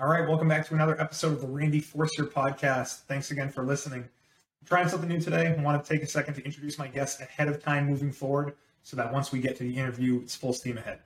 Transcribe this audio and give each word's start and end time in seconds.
All 0.00 0.08
right, 0.08 0.26
welcome 0.26 0.48
back 0.48 0.66
to 0.66 0.72
another 0.72 0.98
episode 0.98 1.32
of 1.32 1.42
the 1.42 1.46
Randy 1.46 1.78
Forcier 1.78 2.24
podcast. 2.24 3.00
Thanks 3.00 3.32
again 3.32 3.50
for 3.50 3.66
listening. 3.66 4.00
I'm 4.00 4.66
trying 4.66 4.88
something 4.88 5.10
new 5.10 5.20
today. 5.20 5.54
I 5.54 5.62
want 5.62 5.84
to 5.84 5.92
take 5.92 6.02
a 6.02 6.06
second 6.06 6.32
to 6.36 6.42
introduce 6.42 6.78
my 6.78 6.88
guest 6.88 7.20
ahead 7.20 7.48
of 7.48 7.62
time 7.62 7.86
moving 7.86 8.10
forward 8.10 8.54
so 8.82 8.96
that 8.96 9.12
once 9.12 9.30
we 9.30 9.40
get 9.40 9.56
to 9.58 9.62
the 9.62 9.76
interview, 9.76 10.22
it's 10.22 10.34
full 10.34 10.54
steam 10.54 10.78
ahead. 10.78 11.00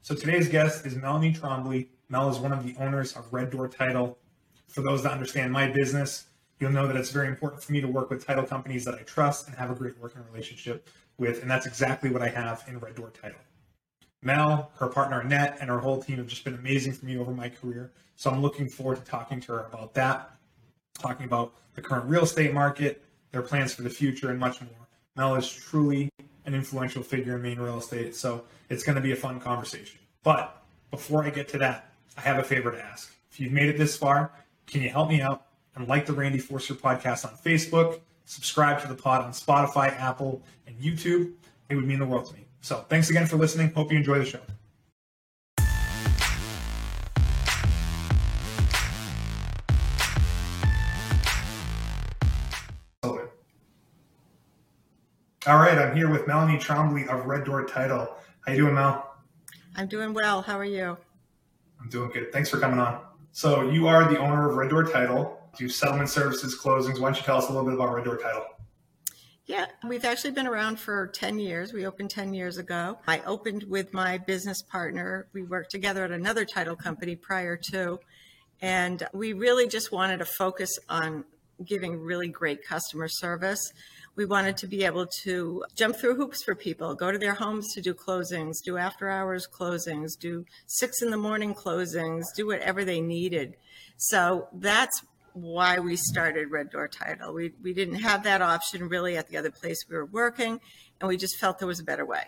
So 0.00 0.14
today's 0.14 0.48
guest 0.48 0.86
is 0.86 0.96
Melanie 0.96 1.34
Tromblee. 1.34 1.88
Mel 2.08 2.30
is 2.30 2.38
one 2.38 2.54
of 2.54 2.64
the 2.64 2.74
owners 2.82 3.14
of 3.16 3.30
Red 3.30 3.50
Door 3.50 3.68
Title. 3.68 4.16
For 4.66 4.80
those 4.80 5.02
that 5.02 5.12
understand 5.12 5.52
my 5.52 5.68
business, 5.70 6.28
you'll 6.58 6.72
know 6.72 6.86
that 6.86 6.96
it's 6.96 7.10
very 7.10 7.28
important 7.28 7.62
for 7.62 7.72
me 7.72 7.82
to 7.82 7.88
work 7.88 8.08
with 8.08 8.26
title 8.26 8.44
companies 8.44 8.82
that 8.86 8.94
I 8.94 9.02
trust 9.02 9.48
and 9.48 9.56
have 9.58 9.70
a 9.70 9.74
great 9.74 9.98
working 10.00 10.22
relationship 10.32 10.88
with, 11.18 11.42
and 11.42 11.50
that's 11.50 11.66
exactly 11.66 12.08
what 12.08 12.22
I 12.22 12.28
have 12.30 12.64
in 12.66 12.78
Red 12.78 12.94
Door 12.94 13.10
Title. 13.10 13.40
Mel, 14.22 14.70
her 14.78 14.88
partner 14.88 15.20
Annette, 15.20 15.58
and 15.60 15.70
her 15.70 15.78
whole 15.78 16.02
team 16.02 16.16
have 16.18 16.26
just 16.26 16.44
been 16.44 16.54
amazing 16.54 16.92
for 16.92 17.06
me 17.06 17.16
over 17.16 17.32
my 17.32 17.48
career. 17.48 17.92
So 18.16 18.30
I'm 18.30 18.42
looking 18.42 18.68
forward 18.68 19.04
to 19.04 19.04
talking 19.10 19.40
to 19.42 19.52
her 19.52 19.60
about 19.72 19.94
that, 19.94 20.30
talking 20.98 21.26
about 21.26 21.54
the 21.74 21.80
current 21.80 22.06
real 22.06 22.24
estate 22.24 22.52
market, 22.52 23.04
their 23.30 23.42
plans 23.42 23.74
for 23.74 23.82
the 23.82 23.90
future, 23.90 24.30
and 24.30 24.38
much 24.40 24.60
more. 24.60 24.88
Mel 25.16 25.36
is 25.36 25.48
truly 25.48 26.10
an 26.44 26.54
influential 26.54 27.02
figure 27.02 27.36
in 27.36 27.42
Maine 27.42 27.60
real 27.60 27.78
estate, 27.78 28.16
so 28.16 28.44
it's 28.70 28.82
going 28.82 28.96
to 28.96 29.02
be 29.02 29.12
a 29.12 29.16
fun 29.16 29.38
conversation. 29.38 30.00
But 30.24 30.62
before 30.90 31.24
I 31.24 31.30
get 31.30 31.46
to 31.48 31.58
that, 31.58 31.92
I 32.16 32.22
have 32.22 32.38
a 32.38 32.42
favor 32.42 32.72
to 32.72 32.82
ask. 32.82 33.14
If 33.30 33.38
you've 33.38 33.52
made 33.52 33.68
it 33.68 33.78
this 33.78 33.96
far, 33.96 34.32
can 34.66 34.82
you 34.82 34.88
help 34.88 35.08
me 35.08 35.20
out 35.20 35.46
and 35.76 35.86
like 35.86 36.06
the 36.06 36.12
Randy 36.12 36.38
Forcier 36.38 36.74
podcast 36.74 37.24
on 37.24 37.36
Facebook, 37.36 38.00
subscribe 38.24 38.80
to 38.82 38.88
the 38.88 38.94
pod 38.94 39.22
on 39.22 39.30
Spotify, 39.30 39.96
Apple, 40.00 40.42
and 40.66 40.76
YouTube? 40.80 41.34
It 41.68 41.76
would 41.76 41.86
mean 41.86 42.00
the 42.00 42.06
world 42.06 42.26
to 42.26 42.34
me. 42.34 42.47
So 42.60 42.84
thanks 42.88 43.10
again 43.10 43.26
for 43.26 43.36
listening. 43.36 43.72
Hope 43.72 43.90
you 43.92 43.98
enjoy 43.98 44.18
the 44.18 44.24
show. 44.24 44.40
All 55.48 55.56
right, 55.56 55.78
I'm 55.78 55.96
here 55.96 56.10
with 56.10 56.26
Melanie 56.26 56.58
Tromblee 56.58 57.08
of 57.08 57.24
Red 57.24 57.44
Door 57.44 57.68
Title. 57.68 58.14
How 58.44 58.52
you 58.52 58.58
doing, 58.58 58.74
Mel? 58.74 59.14
I'm 59.76 59.86
doing 59.86 60.12
well. 60.12 60.42
How 60.42 60.58
are 60.58 60.64
you? 60.64 60.98
I'm 61.80 61.88
doing 61.88 62.10
good. 62.10 62.30
Thanks 62.34 62.50
for 62.50 62.58
coming 62.58 62.78
on. 62.78 63.00
So 63.32 63.70
you 63.70 63.86
are 63.86 64.12
the 64.12 64.18
owner 64.18 64.50
of 64.50 64.56
Red 64.56 64.68
Door 64.68 64.92
Title. 64.92 65.40
Do 65.56 65.66
settlement 65.70 66.10
services, 66.10 66.54
closings. 66.60 67.00
Why 67.00 67.08
don't 67.08 67.16
you 67.16 67.22
tell 67.22 67.38
us 67.38 67.48
a 67.48 67.52
little 67.52 67.64
bit 67.64 67.72
about 67.72 67.94
Red 67.94 68.04
Door 68.04 68.18
Title? 68.18 68.44
Yeah, 69.48 69.64
we've 69.88 70.04
actually 70.04 70.32
been 70.32 70.46
around 70.46 70.78
for 70.78 71.06
10 71.06 71.38
years. 71.38 71.72
We 71.72 71.86
opened 71.86 72.10
10 72.10 72.34
years 72.34 72.58
ago. 72.58 72.98
I 73.08 73.20
opened 73.20 73.62
with 73.62 73.94
my 73.94 74.18
business 74.18 74.60
partner. 74.60 75.26
We 75.32 75.42
worked 75.42 75.70
together 75.70 76.04
at 76.04 76.10
another 76.10 76.44
title 76.44 76.76
company 76.76 77.16
prior 77.16 77.56
to, 77.70 77.98
and 78.60 79.08
we 79.14 79.32
really 79.32 79.66
just 79.66 79.90
wanted 79.90 80.18
to 80.18 80.26
focus 80.26 80.78
on 80.90 81.24
giving 81.64 81.98
really 81.98 82.28
great 82.28 82.62
customer 82.62 83.08
service. 83.08 83.72
We 84.16 84.26
wanted 84.26 84.58
to 84.58 84.66
be 84.66 84.84
able 84.84 85.06
to 85.22 85.64
jump 85.74 85.96
through 85.96 86.16
hoops 86.16 86.44
for 86.44 86.54
people, 86.54 86.94
go 86.94 87.10
to 87.10 87.18
their 87.18 87.32
homes 87.32 87.72
to 87.72 87.80
do 87.80 87.94
closings, 87.94 88.56
do 88.62 88.76
after 88.76 89.08
hours 89.08 89.48
closings, 89.50 90.10
do 90.20 90.44
six 90.66 91.00
in 91.00 91.08
the 91.08 91.16
morning 91.16 91.54
closings, 91.54 92.24
do 92.36 92.46
whatever 92.46 92.84
they 92.84 93.00
needed. 93.00 93.56
So 93.96 94.48
that's 94.52 95.02
why 95.32 95.78
we 95.78 95.96
started 95.96 96.50
Red 96.50 96.70
Door 96.70 96.88
Title. 96.88 97.34
We, 97.34 97.52
we 97.62 97.72
didn't 97.72 97.96
have 97.96 98.24
that 98.24 98.42
option 98.42 98.88
really 98.88 99.16
at 99.16 99.28
the 99.28 99.36
other 99.36 99.50
place 99.50 99.84
we 99.88 99.96
were 99.96 100.06
working, 100.06 100.60
and 101.00 101.08
we 101.08 101.16
just 101.16 101.38
felt 101.38 101.58
there 101.58 101.68
was 101.68 101.80
a 101.80 101.84
better 101.84 102.04
way. 102.04 102.22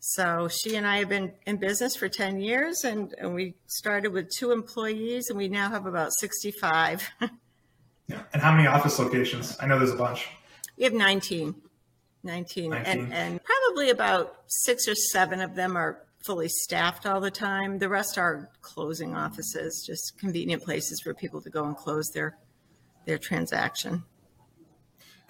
So 0.00 0.48
she 0.48 0.76
and 0.76 0.86
I 0.86 0.98
have 0.98 1.10
been 1.10 1.32
in 1.46 1.58
business 1.58 1.94
for 1.94 2.08
10 2.08 2.40
years, 2.40 2.84
and, 2.84 3.14
and 3.18 3.34
we 3.34 3.54
started 3.66 4.12
with 4.12 4.30
two 4.30 4.50
employees, 4.50 5.28
and 5.28 5.36
we 5.36 5.48
now 5.48 5.68
have 5.68 5.86
about 5.86 6.10
65. 6.18 7.08
yeah. 8.08 8.22
And 8.32 8.40
how 8.40 8.52
many 8.52 8.66
office 8.66 8.98
locations? 8.98 9.56
I 9.60 9.66
know 9.66 9.78
there's 9.78 9.92
a 9.92 9.96
bunch. 9.96 10.28
We 10.78 10.84
have 10.84 10.94
19. 10.94 11.54
19, 12.22 12.70
19. 12.70 12.72
And, 12.86 13.12
and 13.12 13.40
probably 13.44 13.90
about 13.90 14.36
six 14.46 14.88
or 14.88 14.94
seven 14.94 15.40
of 15.40 15.54
them 15.54 15.76
are 15.76 16.02
fully 16.20 16.48
staffed 16.48 17.06
all 17.06 17.20
the 17.20 17.30
time. 17.30 17.78
The 17.78 17.88
rest 17.88 18.18
are 18.18 18.50
closing 18.60 19.14
offices, 19.14 19.84
just 19.86 20.18
convenient 20.18 20.62
places 20.62 21.00
for 21.00 21.14
people 21.14 21.40
to 21.42 21.50
go 21.50 21.64
and 21.64 21.76
close 21.76 22.10
their 22.10 22.36
their 23.06 23.18
transaction. 23.18 24.04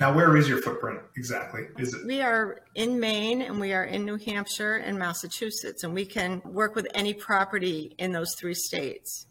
Now, 0.01 0.15
where 0.15 0.35
is 0.37 0.49
your 0.49 0.63
footprint 0.63 1.01
exactly? 1.17 1.67
Is 1.79 1.93
it? 1.93 2.07
We 2.07 2.23
are 2.23 2.63
in 2.75 2.99
Maine 2.99 3.43
and 3.43 3.61
we 3.61 3.75
are 3.75 3.85
in 3.85 4.07
New 4.07 4.17
Hampshire 4.17 4.77
and 4.77 4.99
Massachusetts, 4.99 5.85
and 5.85 5.95
we 5.95 6.07
can 6.07 6.41
work 6.45 6.75
with 6.75 6.89
any 6.95 7.13
property 7.13 7.95
in 7.99 8.13
those 8.13 8.35
three 8.35 8.55
states. 8.55 9.27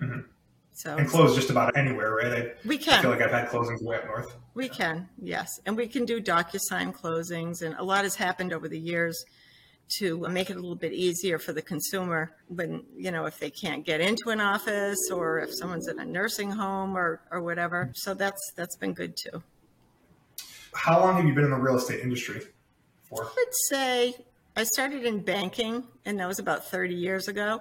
Mm-hmm. 0.00 0.20
So 0.72 0.96
and 0.96 1.08
close 1.08 1.34
just 1.34 1.50
about 1.50 1.76
anywhere, 1.76 2.14
right? 2.14 2.32
I, 2.32 2.52
we 2.64 2.78
can. 2.78 3.00
I 3.00 3.02
feel 3.02 3.10
like 3.10 3.20
I've 3.20 3.32
had 3.32 3.48
closings 3.48 3.82
way 3.82 3.96
up 3.96 4.06
north. 4.06 4.34
We 4.54 4.66
yeah. 4.68 4.72
can, 4.72 5.08
yes, 5.20 5.60
and 5.66 5.76
we 5.76 5.88
can 5.88 6.04
do 6.04 6.22
DocuSign 6.22 6.94
closings, 6.94 7.60
and 7.60 7.74
a 7.74 7.82
lot 7.82 8.04
has 8.04 8.14
happened 8.14 8.52
over 8.52 8.68
the 8.68 8.78
years 8.78 9.24
to 9.98 10.18
make 10.28 10.50
it 10.50 10.56
a 10.56 10.60
little 10.60 10.76
bit 10.76 10.92
easier 10.92 11.38
for 11.38 11.52
the 11.52 11.62
consumer 11.62 12.32
when, 12.48 12.82
you 12.96 13.10
know, 13.10 13.26
if 13.26 13.38
they 13.38 13.50
can't 13.50 13.84
get 13.84 14.00
into 14.00 14.30
an 14.30 14.40
office 14.40 15.10
or 15.12 15.40
if 15.40 15.54
someone's 15.54 15.88
in 15.88 15.98
a 15.98 16.04
nursing 16.04 16.50
home 16.50 16.96
or, 16.96 17.20
or 17.30 17.42
whatever. 17.42 17.90
So 17.94 18.14
that's 18.14 18.52
that's 18.56 18.76
been 18.76 18.92
good 18.92 19.16
too. 19.16 19.42
How 20.74 21.00
long 21.00 21.16
have 21.16 21.24
you 21.24 21.34
been 21.34 21.44
in 21.44 21.50
the 21.50 21.56
real 21.56 21.76
estate 21.76 22.00
industry 22.00 22.42
for? 23.02 23.24
I 23.24 23.28
would 23.36 23.54
say 23.68 24.14
I 24.56 24.64
started 24.64 25.04
in 25.04 25.20
banking 25.20 25.84
and 26.04 26.18
that 26.20 26.28
was 26.28 26.38
about 26.38 26.66
30 26.70 26.94
years 26.94 27.28
ago. 27.28 27.60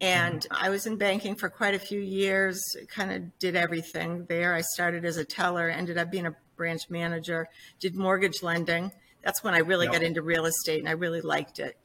And 0.00 0.40
mm-hmm. 0.40 0.64
I 0.64 0.70
was 0.70 0.86
in 0.86 0.96
banking 0.96 1.34
for 1.34 1.48
quite 1.48 1.74
a 1.74 1.78
few 1.78 2.00
years, 2.00 2.60
kind 2.88 3.12
of 3.12 3.38
did 3.38 3.56
everything 3.56 4.26
there. 4.28 4.54
I 4.54 4.60
started 4.60 5.04
as 5.04 5.16
a 5.16 5.24
teller, 5.24 5.68
ended 5.68 5.98
up 5.98 6.10
being 6.10 6.26
a 6.26 6.36
branch 6.56 6.82
manager, 6.90 7.48
did 7.80 7.94
mortgage 7.94 8.42
lending 8.42 8.92
that's 9.24 9.42
when 9.42 9.54
I 9.54 9.58
really 9.58 9.86
got 9.86 10.02
into 10.02 10.22
real 10.22 10.44
estate 10.44 10.80
and 10.80 10.88
I 10.88 10.92
really 10.92 11.22
liked 11.22 11.58
it. 11.58 11.78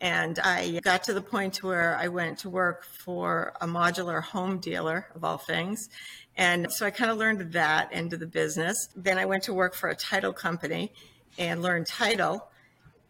And 0.00 0.38
I 0.38 0.80
got 0.82 1.04
to 1.04 1.14
the 1.14 1.22
point 1.22 1.62
where 1.62 1.96
I 1.96 2.08
went 2.08 2.38
to 2.40 2.50
work 2.50 2.84
for 2.84 3.54
a 3.60 3.66
modular 3.66 4.22
home 4.22 4.58
dealer, 4.58 5.06
of 5.14 5.24
all 5.24 5.38
things. 5.38 5.88
And 6.36 6.70
so 6.70 6.84
I 6.84 6.90
kind 6.90 7.10
of 7.10 7.16
learned 7.16 7.52
that 7.52 7.90
end 7.92 8.12
of 8.12 8.20
the 8.20 8.26
business. 8.26 8.76
Then 8.94 9.18
I 9.18 9.24
went 9.24 9.44
to 9.44 9.54
work 9.54 9.74
for 9.74 9.88
a 9.88 9.94
title 9.94 10.32
company 10.32 10.92
and 11.38 11.62
learned 11.62 11.86
title. 11.86 12.48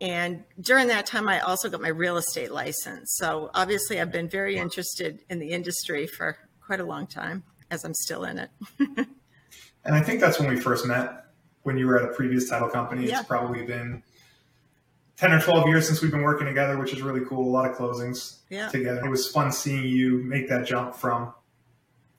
And 0.00 0.44
during 0.60 0.88
that 0.88 1.06
time, 1.06 1.28
I 1.28 1.40
also 1.40 1.68
got 1.70 1.80
my 1.80 1.88
real 1.88 2.18
estate 2.18 2.52
license. 2.52 3.16
So 3.16 3.50
obviously, 3.54 4.00
I've 4.00 4.12
been 4.12 4.28
very 4.28 4.56
interested 4.56 5.20
in 5.30 5.38
the 5.38 5.50
industry 5.50 6.06
for 6.06 6.36
quite 6.64 6.80
a 6.80 6.84
long 6.84 7.06
time, 7.06 7.44
as 7.70 7.84
I'm 7.84 7.94
still 7.94 8.24
in 8.24 8.38
it. 8.38 8.50
and 8.78 9.94
I 9.94 10.02
think 10.02 10.20
that's 10.20 10.38
when 10.38 10.48
we 10.48 10.60
first 10.60 10.86
met 10.86 11.25
when 11.66 11.76
you 11.76 11.86
were 11.86 11.98
at 11.98 12.08
a 12.08 12.14
previous 12.14 12.48
title 12.48 12.68
company. 12.68 13.06
Yeah. 13.06 13.18
It's 13.18 13.28
probably 13.28 13.62
been 13.62 14.02
10 15.16 15.32
or 15.32 15.40
12 15.40 15.66
years 15.66 15.86
since 15.86 16.00
we've 16.00 16.12
been 16.12 16.22
working 16.22 16.46
together, 16.46 16.78
which 16.78 16.92
is 16.92 17.02
really 17.02 17.24
cool. 17.26 17.44
A 17.44 17.50
lot 17.50 17.68
of 17.68 17.76
closings 17.76 18.38
yeah. 18.50 18.68
together. 18.68 19.04
It 19.04 19.10
was 19.10 19.28
fun 19.28 19.50
seeing 19.50 19.84
you 19.84 20.22
make 20.22 20.48
that 20.48 20.66
jump 20.66 20.94
from 20.94 21.34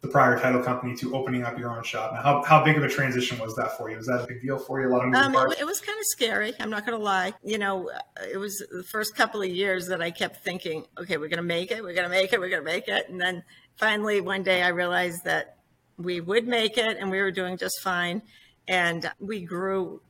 the 0.02 0.10
prior 0.10 0.38
title 0.38 0.62
company 0.62 0.96
to 0.98 1.16
opening 1.16 1.44
up 1.44 1.58
your 1.58 1.72
own 1.72 1.84
shop. 1.84 2.14
Now, 2.14 2.22
how, 2.22 2.44
how 2.44 2.64
big 2.64 2.76
of 2.76 2.84
a 2.84 2.90
transition 2.90 3.40
was 3.40 3.56
that 3.56 3.78
for 3.78 3.90
you? 3.90 3.96
Was 3.96 4.08
that 4.08 4.22
a 4.22 4.28
big 4.28 4.42
deal 4.42 4.60
for 4.60 4.82
you? 4.82 4.90
A 4.90 4.92
lot 4.92 5.00
of 5.00 5.08
moving 5.08 5.22
um, 5.22 5.34
parts? 5.34 5.56
It, 5.56 5.62
it 5.62 5.66
was 5.66 5.80
kind 5.80 5.98
of 5.98 6.06
scary. 6.08 6.54
I'm 6.60 6.70
not 6.70 6.86
going 6.86 6.98
to 6.98 7.04
lie. 7.04 7.34
You 7.44 7.58
know, 7.58 7.90
it 8.30 8.38
was 8.38 8.62
the 8.70 8.84
first 8.84 9.16
couple 9.16 9.42
of 9.42 9.50
years 9.50 9.88
that 9.88 10.02
I 10.02 10.12
kept 10.12 10.44
thinking, 10.44 10.86
okay, 11.00 11.16
we're 11.16 11.30
going 11.30 11.38
to 11.38 11.44
make 11.44 11.72
it. 11.72 11.82
We're 11.82 11.94
going 11.94 12.10
to 12.10 12.10
make 12.10 12.34
it. 12.34 12.40
We're 12.40 12.50
going 12.50 12.64
to 12.64 12.70
make 12.70 12.90
it. 12.90 13.10
And 13.10 13.20
then 13.20 13.44
finally, 13.76 14.20
one 14.20 14.44
day 14.44 14.62
I 14.62 14.70
realized 14.70 15.24
that 15.24 15.58
we 15.98 16.20
would 16.20 16.48
make 16.48 16.78
it 16.78 16.98
and 17.00 17.10
we 17.10 17.20
were 17.22 17.32
doing 17.32 17.58
just 17.58 17.80
fine. 17.82 18.22
And 18.68 19.10
we 19.20 19.42
grew 19.42 20.02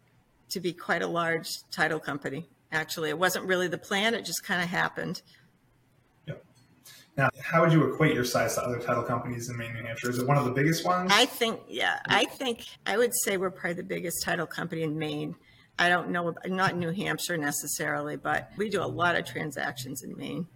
to 0.50 0.60
be 0.60 0.74
quite 0.74 1.02
a 1.02 1.08
large 1.08 1.50
title 1.72 2.00
company. 2.00 2.48
Actually, 2.72 3.10
it 3.10 3.18
wasn't 3.18 3.46
really 3.46 3.68
the 3.68 3.78
plan, 3.78 4.14
it 4.14 4.26
just 4.26 4.44
kind 4.44 4.62
of 4.62 4.68
happened. 4.68 5.22
Yep. 6.28 6.44
Now, 7.18 7.30
how 7.42 7.62
would 7.62 7.72
you 7.72 7.92
equate 7.92 8.14
your 8.14 8.26
size 8.26 8.56
to 8.56 8.64
other 8.64 8.80
title 8.80 9.04
companies 9.04 9.50
in 9.50 9.58
Maine, 9.58 9.74
New 9.74 9.84
Hampshire? 9.84 10.10
Is 10.10 10.20
it 10.20 10.28
one 10.28 10.38
of 10.38 10.46
the 10.46 10.52
biggest 10.52 10.86
ones? 10.86 11.12
I 11.14 11.26
think, 11.26 11.62
yeah, 11.68 12.00
I 12.08 12.26
think 12.26 12.66
I 12.86 12.98
would 12.98 13.14
say 13.24 13.38
we're 13.38 13.52
probably 13.52 13.76
the 13.76 13.84
biggest 13.84 14.24
title 14.24 14.46
company 14.46 14.84
in 14.84 14.98
Maine. 14.98 15.36
I 15.80 15.90
don't 15.90 16.10
know, 16.10 16.34
not 16.46 16.76
New 16.76 16.92
Hampshire 16.92 17.38
necessarily, 17.38 18.18
but 18.18 18.52
we 18.58 18.70
do 18.70 18.82
a 18.82 18.86
lot 18.86 19.16
of 19.16 19.26
transactions 19.26 20.04
in 20.04 20.18
Maine. 20.18 20.48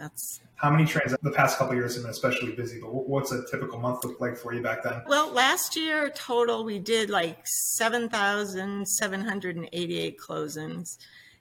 That's 0.00 0.40
how 0.56 0.70
many 0.70 0.86
trans 0.86 1.14
the 1.22 1.30
past 1.30 1.58
couple 1.58 1.74
years 1.74 1.94
have 1.94 2.04
been 2.04 2.10
especially 2.10 2.52
busy 2.52 2.80
but 2.80 2.90
what's 2.92 3.32
a 3.32 3.44
typical 3.50 3.78
month 3.78 4.02
look 4.04 4.18
like 4.18 4.34
for 4.36 4.54
you 4.54 4.62
back 4.62 4.82
then? 4.82 5.02
Well 5.06 5.30
last 5.30 5.76
year 5.76 6.08
total 6.10 6.64
we 6.64 6.78
did 6.78 7.10
like 7.10 7.46
7788 7.46 10.18
closings 10.18 10.96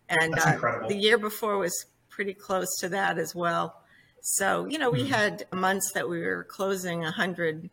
and 0.09 0.37
uh, 0.37 0.57
the 0.87 0.95
year 0.95 1.17
before 1.17 1.57
was 1.57 1.85
pretty 2.09 2.33
close 2.33 2.67
to 2.79 2.89
that 2.89 3.17
as 3.17 3.33
well. 3.33 3.81
So 4.21 4.65
you 4.65 4.77
know 4.77 4.89
we 4.89 5.03
mm-hmm. 5.03 5.13
had 5.13 5.45
months 5.53 5.93
that 5.93 6.09
we 6.09 6.19
were 6.21 6.43
closing 6.43 6.99
100 6.99 7.69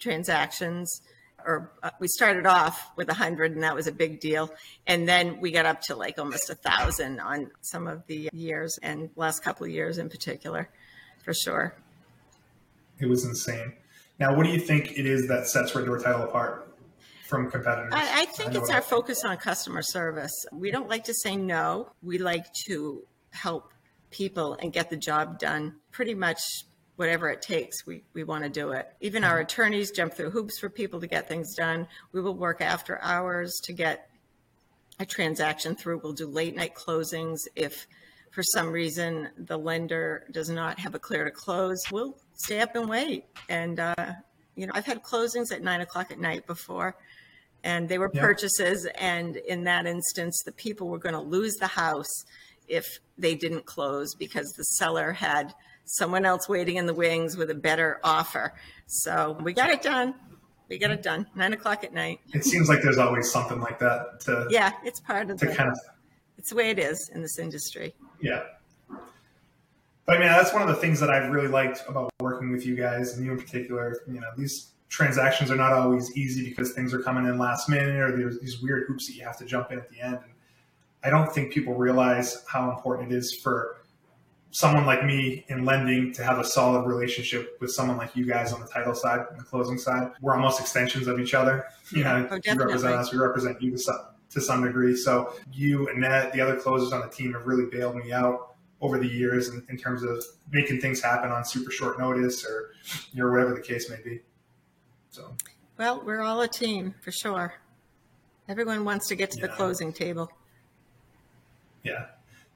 transactions 0.00 1.00
or 1.48 1.72
uh, 1.82 1.90
we 1.98 2.06
started 2.06 2.46
off 2.46 2.90
with 2.94 3.08
a 3.08 3.14
hundred 3.14 3.52
and 3.52 3.62
that 3.62 3.74
was 3.74 3.86
a 3.86 3.92
big 3.92 4.20
deal. 4.20 4.50
And 4.86 5.08
then 5.08 5.40
we 5.40 5.50
got 5.50 5.64
up 5.64 5.80
to 5.82 5.96
like 5.96 6.18
almost 6.18 6.50
a 6.50 6.54
thousand 6.54 7.20
on 7.20 7.50
some 7.62 7.88
of 7.88 8.06
the 8.06 8.28
years 8.32 8.78
and 8.82 9.08
last 9.16 9.42
couple 9.42 9.64
of 9.64 9.72
years 9.72 9.96
in 9.96 10.10
particular, 10.10 10.68
for 11.24 11.32
sure. 11.32 11.74
It 13.00 13.06
was 13.06 13.24
insane. 13.24 13.72
Now, 14.20 14.36
what 14.36 14.44
do 14.44 14.50
you 14.50 14.60
think 14.60 14.98
it 14.98 15.06
is 15.06 15.26
that 15.28 15.46
sets 15.46 15.74
Red 15.74 15.86
Door 15.86 16.00
Title 16.00 16.22
apart 16.24 16.76
from 17.28 17.50
competitors? 17.50 17.92
I, 17.94 18.22
I 18.22 18.24
think 18.26 18.54
I 18.54 18.58
it's 18.58 18.70
our 18.70 18.82
focus 18.82 19.24
on 19.24 19.36
customer 19.38 19.82
service. 19.82 20.32
We 20.52 20.70
don't 20.70 20.88
like 20.88 21.04
to 21.04 21.14
say 21.14 21.36
no. 21.36 21.92
We 22.02 22.18
like 22.18 22.52
to 22.66 23.04
help 23.30 23.72
people 24.10 24.54
and 24.60 24.72
get 24.72 24.90
the 24.90 24.96
job 24.96 25.38
done 25.38 25.76
pretty 25.92 26.14
much 26.14 26.40
whatever 26.98 27.28
it 27.30 27.40
takes, 27.40 27.86
we, 27.86 28.02
we 28.12 28.24
want 28.24 28.42
to 28.42 28.50
do 28.50 28.72
it. 28.72 28.92
Even 29.00 29.22
our 29.22 29.38
attorneys 29.38 29.92
jump 29.92 30.12
through 30.12 30.30
hoops 30.30 30.58
for 30.58 30.68
people 30.68 30.98
to 30.98 31.06
get 31.06 31.28
things 31.28 31.54
done. 31.54 31.86
We 32.10 32.20
will 32.20 32.34
work 32.34 32.60
after 32.60 33.00
hours 33.00 33.60
to 33.66 33.72
get 33.72 34.10
a 34.98 35.06
transaction 35.06 35.76
through. 35.76 36.00
We'll 36.02 36.12
do 36.12 36.26
late 36.26 36.56
night 36.56 36.74
closings 36.74 37.38
if 37.54 37.86
for 38.32 38.42
some 38.42 38.72
reason 38.72 39.28
the 39.38 39.56
lender 39.56 40.24
does 40.32 40.50
not 40.50 40.80
have 40.80 40.96
a 40.96 40.98
clear 40.98 41.24
to 41.24 41.30
close. 41.30 41.80
We'll 41.92 42.16
stay 42.34 42.58
up 42.58 42.74
and 42.74 42.88
wait. 42.88 43.26
And, 43.48 43.78
uh, 43.78 43.94
you 44.56 44.66
know, 44.66 44.72
I've 44.74 44.84
had 44.84 45.04
closings 45.04 45.52
at 45.52 45.62
nine 45.62 45.80
o'clock 45.80 46.10
at 46.10 46.18
night 46.18 46.48
before 46.48 46.96
and 47.62 47.88
they 47.88 47.98
were 47.98 48.10
yeah. 48.12 48.22
purchases. 48.22 48.88
And 48.96 49.36
in 49.36 49.62
that 49.64 49.86
instance, 49.86 50.42
the 50.44 50.50
people 50.50 50.88
were 50.88 50.98
going 50.98 51.14
to 51.14 51.20
lose 51.20 51.54
the 51.60 51.68
house 51.68 52.24
if 52.66 52.98
they 53.16 53.36
didn't 53.36 53.66
close 53.66 54.16
because 54.16 54.52
the 54.56 54.64
seller 54.64 55.12
had 55.12 55.54
someone 55.88 56.24
else 56.24 56.48
waiting 56.48 56.76
in 56.76 56.86
the 56.86 56.94
wings 56.94 57.36
with 57.36 57.50
a 57.50 57.54
better 57.54 58.00
offer. 58.04 58.54
So 58.86 59.38
we 59.42 59.52
got 59.52 59.70
it 59.70 59.82
done. 59.82 60.14
We 60.68 60.78
got 60.78 60.90
it 60.90 61.02
done. 61.02 61.26
Nine 61.34 61.54
o'clock 61.54 61.82
at 61.82 61.94
night. 61.94 62.20
It 62.34 62.44
seems 62.44 62.68
like 62.68 62.82
there's 62.82 62.98
always 62.98 63.30
something 63.30 63.60
like 63.60 63.78
that 63.78 64.20
to 64.20 64.46
yeah, 64.50 64.72
it's 64.84 65.00
part 65.00 65.30
of 65.30 65.38
to 65.38 65.46
the, 65.46 65.54
kind 65.54 65.70
of 65.70 65.78
it's 66.36 66.50
the 66.50 66.56
way 66.56 66.70
it 66.70 66.78
is 66.78 67.10
in 67.14 67.22
this 67.22 67.38
industry. 67.38 67.94
Yeah. 68.20 68.44
But 70.04 70.16
I 70.16 70.20
mean, 70.20 70.28
that's 70.28 70.52
one 70.52 70.62
of 70.62 70.68
the 70.68 70.76
things 70.76 71.00
that 71.00 71.10
I've 71.10 71.30
really 71.30 71.48
liked 71.48 71.84
about 71.88 72.10
working 72.20 72.50
with 72.50 72.64
you 72.66 72.76
guys, 72.76 73.14
and 73.14 73.24
you 73.24 73.32
in 73.32 73.38
particular. 73.38 74.00
You 74.06 74.20
know, 74.20 74.28
these 74.36 74.72
transactions 74.88 75.50
are 75.50 75.56
not 75.56 75.72
always 75.72 76.16
easy 76.16 76.48
because 76.48 76.72
things 76.72 76.94
are 76.94 77.00
coming 77.00 77.26
in 77.26 77.38
last 77.38 77.68
minute, 77.68 77.96
or 77.96 78.16
there's 78.16 78.38
these 78.40 78.60
weird 78.60 78.86
hoops 78.88 79.06
that 79.06 79.14
you 79.14 79.24
have 79.24 79.36
to 79.38 79.44
jump 79.44 79.70
in 79.70 79.78
at 79.78 79.88
the 79.90 80.00
end. 80.00 80.16
And 80.16 80.32
I 81.04 81.10
don't 81.10 81.32
think 81.32 81.52
people 81.52 81.74
realize 81.74 82.44
how 82.46 82.70
important 82.70 83.12
it 83.12 83.16
is 83.16 83.34
for 83.34 83.78
someone 84.50 84.86
like 84.86 85.04
me 85.04 85.44
in 85.48 85.64
lending 85.64 86.12
to 86.14 86.24
have 86.24 86.38
a 86.38 86.44
solid 86.44 86.86
relationship 86.86 87.58
with 87.60 87.70
someone 87.70 87.96
like 87.96 88.16
you 88.16 88.24
guys 88.24 88.52
on 88.52 88.60
the 88.60 88.66
title 88.66 88.94
side 88.94 89.20
and 89.30 89.38
the 89.38 89.44
closing 89.44 89.78
side. 89.78 90.10
We're 90.20 90.34
almost 90.34 90.60
extensions 90.60 91.06
of 91.06 91.20
each 91.20 91.34
other. 91.34 91.66
You 91.92 92.04
know, 92.04 92.26
oh, 92.30 92.38
you 92.42 92.54
represent 92.54 92.94
us, 92.94 93.12
we 93.12 93.18
represent 93.18 93.60
you 93.60 93.72
to 93.72 93.78
some, 93.78 93.98
to 94.30 94.40
some 94.40 94.64
degree. 94.64 94.96
So 94.96 95.34
you, 95.52 95.88
Annette, 95.88 96.32
the 96.32 96.40
other 96.40 96.56
closers 96.56 96.92
on 96.92 97.00
the 97.00 97.08
team 97.08 97.34
have 97.34 97.46
really 97.46 97.66
bailed 97.66 97.96
me 97.96 98.12
out 98.12 98.54
over 98.80 98.98
the 98.98 99.08
years 99.08 99.48
in, 99.48 99.64
in 99.68 99.76
terms 99.76 100.02
of 100.02 100.24
making 100.50 100.80
things 100.80 101.02
happen 101.02 101.30
on 101.30 101.44
super 101.44 101.70
short 101.70 101.98
notice 101.98 102.44
or 102.44 102.70
you 103.12 103.22
know, 103.22 103.30
whatever 103.30 103.54
the 103.54 103.60
case 103.60 103.90
may 103.90 104.00
be. 104.02 104.20
So, 105.10 105.34
well, 105.76 106.02
we're 106.04 106.20
all 106.20 106.40
a 106.42 106.48
team 106.48 106.94
for 107.02 107.10
sure. 107.10 107.54
Everyone 108.48 108.84
wants 108.84 109.08
to 109.08 109.16
get 109.16 109.30
to 109.32 109.40
yeah. 109.40 109.48
the 109.48 109.52
closing 109.52 109.92
table. 109.92 110.30
Yeah, 111.82 112.06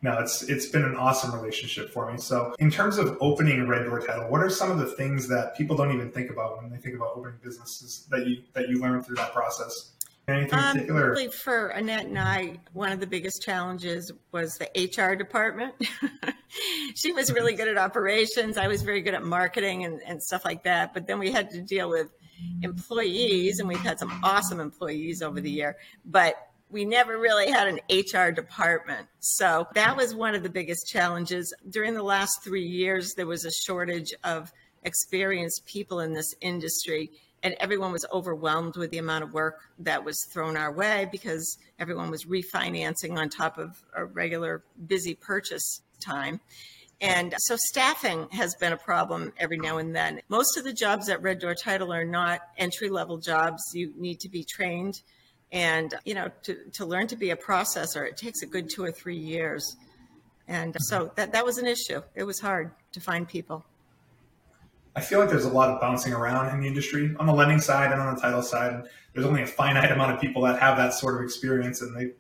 no, 0.03 0.19
it's 0.19 0.43
it's 0.43 0.67
been 0.67 0.85
an 0.85 0.97
awesome 0.97 1.33
relationship 1.33 1.91
for 1.91 2.11
me. 2.11 2.19
So, 2.19 2.55
in 2.59 2.73
terms 2.73 2.99
of 2.99 3.17
opening 3.21 3.61
a 3.61 3.67
Red 3.67 3.85
Door 3.85 4.01
title, 4.01 4.29
what 4.29 4.41
are 4.41 4.51
some 4.51 4.71
of 4.71 4.79
the 4.79 4.87
things 4.87 5.29
that 5.29 5.57
people 5.57 5.77
don't 5.77 5.93
even 5.93 6.11
think 6.11 6.29
about 6.29 6.61
when 6.61 6.71
they 6.71 6.77
think 6.77 6.97
about 6.97 7.13
opening 7.15 7.39
businesses 7.41 8.07
that 8.11 8.27
you 8.27 8.43
that 8.53 8.69
you 8.69 8.81
learned 8.81 9.07
through 9.07 9.17
that 9.17 9.33
process? 9.33 9.93
Anything 10.27 10.59
um, 10.59 10.73
particular? 10.73 11.11
Really 11.11 11.29
for 11.29 11.69
Annette 11.69 12.07
and 12.07 12.19
I, 12.19 12.61
one 12.73 12.91
of 12.91 12.99
the 12.99 13.07
biggest 13.07 13.43
challenges 13.43 14.11
was 14.33 14.59
the 14.59 14.69
HR 14.77 15.15
department. 15.15 15.75
she 16.95 17.13
was 17.13 17.33
really 17.33 17.55
good 17.55 17.69
at 17.69 17.77
operations. 17.79 18.57
I 18.57 18.69
was 18.69 18.83
very 18.83 19.03
good 19.03 19.15
at 19.15 19.25
marketing 19.25 19.85
and, 19.85 20.01
and 20.07 20.23
stuff 20.23 20.45
like 20.45 20.65
that. 20.65 20.95
But 20.95 21.07
then 21.07 21.19
we 21.19 21.33
had 21.33 21.51
to 21.51 21.61
deal 21.61 21.89
with 21.89 22.09
employees, 22.63 23.61
and 23.61 23.69
we've 23.69 23.81
had 23.81 23.99
some 23.99 24.13
awesome 24.23 24.61
employees 24.61 25.23
over 25.23 25.41
the 25.41 25.51
year. 25.51 25.77
But 26.05 26.37
we 26.73 26.87
never 26.87 27.19
really 27.19 27.51
had 27.51 27.69
an 27.69 27.81
HR 27.91 28.33
department. 28.33 29.07
So 29.21 29.69
that 29.75 29.95
was 29.97 30.15
one 30.15 30.35
of 30.35 30.43
the 30.43 30.49
biggest 30.49 30.89
challenges. 30.89 31.55
During 31.69 31.95
the 31.95 32.03
last 32.03 32.43
three 32.43 32.67
years, 32.67 33.13
there 33.15 33.27
was 33.27 33.45
a 33.45 33.53
shortage 33.67 34.13
of 34.25 34.51
experienced 34.83 35.67
people 35.67 36.01
in 36.01 36.15
this 36.15 36.35
industry, 36.41 37.11
and 37.43 37.55
everyone 37.61 37.93
was 37.93 38.07
overwhelmed 38.11 38.77
with 38.77 38.91
the 38.91 38.99
amount 38.99 39.23
of 39.23 39.35
work 39.35 39.61
that 39.81 40.03
was 40.03 40.17
thrown 40.33 40.57
our 40.57 40.73
way 40.73 41.07
because 41.13 41.59
everyone 41.79 42.11
was 42.11 42.25
refinancing 42.25 43.19
on 43.19 43.29
top 43.29 43.59
of 43.59 43.83
a 43.95 44.07
regular 44.07 44.65
busy 44.87 45.15
purchase 45.15 45.83
time. 46.01 46.41
And 47.03 47.35
so 47.37 47.57
staffing 47.59 48.29
has 48.31 48.55
been 48.55 48.73
a 48.73 48.77
problem 48.77 49.33
every 49.37 49.59
now 49.59 49.79
and 49.79 49.95
then. 49.95 50.23
Most 50.29 50.57
of 50.57 50.65
the 50.65 50.73
jobs 50.73 51.09
at 51.09 51.21
Red 51.21 51.41
Door 51.41 51.57
Title 51.57 51.93
are 51.93 52.05
not 52.05 52.41
entry 52.57 52.89
level 52.89 53.19
jobs. 53.19 53.61
You 53.75 53.93
need 53.97 54.21
to 54.21 54.29
be 54.29 54.45
trained 54.45 55.03
and, 55.53 55.95
you 56.05 56.15
know, 56.15 56.31
to, 56.45 56.57
to 56.73 56.87
learn 56.87 57.07
to 57.09 57.17
be 57.17 57.31
a 57.31 57.37
processor, 57.37 58.09
it 58.09 58.17
takes 58.17 58.43
a 58.43 58.47
good 58.47 58.71
two 58.71 58.83
or 58.83 58.91
three 58.91 59.19
years. 59.19 59.77
And 60.49 60.75
so 60.81 61.13
that, 61.17 61.33
that 61.33 61.45
was 61.45 61.59
an 61.59 61.67
issue. 61.67 62.03
It 62.15 62.25
was 62.25 62.41
hard 62.41 62.73
to 62.93 63.01
find 63.01 63.29
people. 63.29 63.65
I 64.95 65.01
feel 65.01 65.21
like 65.21 65.31
there's 65.31 65.45
a 65.45 65.51
lot 65.51 65.71
of 65.71 65.81
bouncing 65.81 66.13
around 66.13 66.55
in 66.55 66.61
the 66.61 66.67
industry 66.67 67.15
on 67.19 67.27
the 67.27 67.33
lending 67.33 67.61
side 67.61 67.93
and 67.93 68.01
on 68.01 68.15
the 68.15 68.21
title 68.21 68.43
side. 68.43 68.85
There's 69.15 69.27
only 69.27 69.43
a 69.43 69.47
finite 69.47 69.91
amount 69.91 70.13
of 70.13 70.21
people 70.21 70.43
that 70.43 70.59
have 70.59 70.77
that 70.77 70.95
sort 70.95 71.17
of 71.17 71.23
experience, 71.23 71.81
and 71.81 71.97
they 71.97 72.13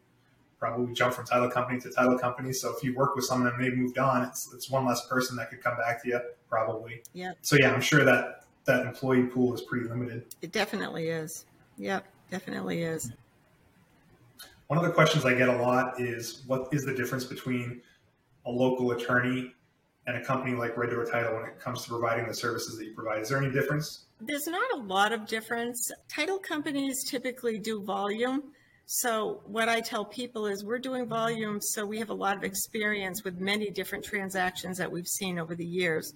probably 0.59 0.95
jump 0.95 1.13
from 1.13 1.27
title 1.27 1.51
company 1.51 1.81
to 1.81 1.91
title 1.91 2.19
company. 2.19 2.53
So 2.53 2.75
if 2.75 2.83
you 2.83 2.95
work 2.95 3.15
with 3.15 3.25
someone 3.25 3.53
and 3.53 3.63
they've 3.63 3.77
moved 3.77 3.99
on, 3.99 4.25
it's 4.25 4.51
it's 4.55 4.71
one 4.71 4.87
less 4.87 5.07
person 5.07 5.37
that 5.37 5.51
could 5.51 5.63
come 5.63 5.77
back 5.77 6.03
to 6.03 6.09
you, 6.09 6.21
probably. 6.49 7.03
Yeah. 7.13 7.33
So 7.43 7.57
yeah, 7.61 7.73
I'm 7.73 7.81
sure 7.81 8.05
that 8.05 8.45
that 8.65 8.87
employee 8.87 9.25
pool 9.25 9.53
is 9.53 9.61
pretty 9.61 9.89
limited. 9.89 10.35
It 10.41 10.53
definitely 10.53 11.09
is. 11.09 11.45
Yep, 11.77 12.07
definitely 12.31 12.83
is. 12.85 13.13
One 14.73 14.79
of 14.79 14.85
the 14.85 14.95
questions 14.95 15.27
I 15.27 15.35
get 15.35 15.51
a 15.51 15.57
lot 15.59 16.01
is 16.01 16.45
what 16.47 16.69
is 16.73 16.87
the 16.87 16.95
difference 16.95 17.25
between 17.25 17.83
a 18.47 18.51
local 18.51 18.93
attorney 18.93 19.53
and 20.07 20.17
a 20.17 20.25
company 20.25 20.57
like 20.57 20.79
Red 20.79 20.89
Door 20.89 21.05
Title 21.11 21.35
when 21.35 21.45
it 21.45 21.61
comes 21.61 21.83
to 21.83 21.91
providing 21.91 22.27
the 22.27 22.33
services 22.33 22.79
that 22.79 22.87
you 22.87 22.95
provide? 22.95 23.21
Is 23.21 23.29
there 23.29 23.37
any 23.37 23.53
difference? 23.53 24.07
There's 24.23 24.47
not 24.47 24.65
a 24.73 24.79
lot 24.79 25.13
of 25.13 25.27
difference. 25.27 25.91
Title 26.09 26.39
companies 26.39 27.05
typically 27.07 27.59
do 27.59 27.85
volume. 27.85 28.45
So, 28.87 29.43
what 29.45 29.69
I 29.69 29.83
tell 29.83 30.07
people 30.07 30.47
is 30.47 30.65
we're 30.65 30.79
doing 30.79 31.07
volume, 31.07 31.61
so 31.61 31.85
we 31.85 31.99
have 31.99 32.09
a 32.09 32.15
lot 32.15 32.39
of 32.39 32.43
experience 32.43 33.25
with 33.25 33.39
many 33.39 33.69
different 33.69 34.03
transactions 34.07 34.79
that 34.79 34.91
we've 34.91 35.07
seen 35.07 35.39
over 35.39 35.55
the 35.55 35.67
years. 35.67 36.15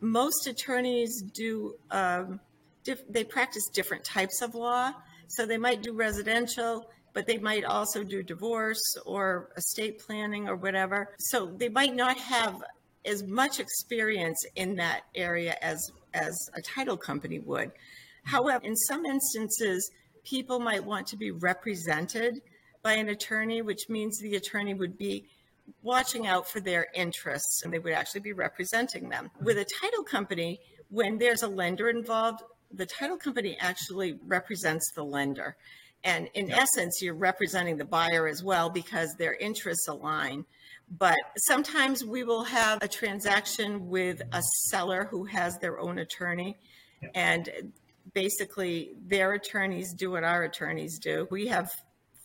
Most 0.00 0.46
attorneys 0.46 1.20
do, 1.34 1.74
um, 1.90 2.38
diff- 2.84 3.08
they 3.10 3.24
practice 3.24 3.68
different 3.74 4.04
types 4.04 4.40
of 4.40 4.54
law. 4.54 4.92
So, 5.26 5.46
they 5.46 5.58
might 5.58 5.82
do 5.82 5.94
residential, 5.94 6.88
but 7.18 7.26
they 7.26 7.38
might 7.38 7.64
also 7.64 8.04
do 8.04 8.22
divorce 8.22 8.96
or 9.04 9.48
estate 9.56 9.98
planning 9.98 10.48
or 10.48 10.54
whatever. 10.54 11.16
So 11.18 11.46
they 11.46 11.68
might 11.68 11.96
not 11.96 12.16
have 12.16 12.62
as 13.04 13.24
much 13.24 13.58
experience 13.58 14.38
in 14.54 14.76
that 14.76 15.00
area 15.16 15.56
as 15.60 15.90
as 16.14 16.48
a 16.54 16.62
title 16.62 16.96
company 16.96 17.40
would. 17.40 17.72
However, 18.22 18.64
in 18.64 18.76
some 18.76 19.04
instances, 19.04 19.90
people 20.22 20.60
might 20.60 20.84
want 20.84 21.08
to 21.08 21.16
be 21.16 21.32
represented 21.32 22.40
by 22.84 22.92
an 22.92 23.08
attorney, 23.08 23.62
which 23.62 23.88
means 23.88 24.20
the 24.20 24.36
attorney 24.36 24.74
would 24.74 24.96
be 24.96 25.24
watching 25.82 26.28
out 26.28 26.48
for 26.48 26.60
their 26.60 26.86
interests 26.94 27.64
and 27.64 27.72
they 27.72 27.80
would 27.80 27.94
actually 27.94 28.20
be 28.20 28.32
representing 28.32 29.08
them. 29.08 29.28
With 29.42 29.58
a 29.58 29.64
title 29.64 30.04
company, 30.04 30.60
when 30.88 31.18
there's 31.18 31.42
a 31.42 31.48
lender 31.48 31.88
involved, 31.88 32.44
the 32.72 32.86
title 32.86 33.16
company 33.16 33.56
actually 33.58 34.20
represents 34.24 34.92
the 34.92 35.02
lender. 35.02 35.56
And 36.08 36.30
in 36.32 36.46
yeah. 36.46 36.60
essence, 36.60 37.02
you're 37.02 37.14
representing 37.14 37.76
the 37.76 37.84
buyer 37.84 38.26
as 38.26 38.42
well 38.42 38.70
because 38.70 39.14
their 39.18 39.34
interests 39.34 39.88
align. 39.88 40.46
But 40.90 41.18
sometimes 41.36 42.02
we 42.02 42.24
will 42.24 42.44
have 42.44 42.82
a 42.82 42.88
transaction 42.88 43.90
with 43.90 44.22
a 44.32 44.40
seller 44.70 45.06
who 45.10 45.24
has 45.26 45.58
their 45.58 45.78
own 45.78 45.98
attorney. 45.98 46.56
Yeah. 47.02 47.08
And 47.14 47.72
basically, 48.14 48.94
their 49.06 49.34
attorneys 49.34 49.92
do 49.92 50.10
what 50.12 50.24
our 50.24 50.44
attorneys 50.44 50.98
do. 50.98 51.28
We 51.30 51.48
have 51.48 51.70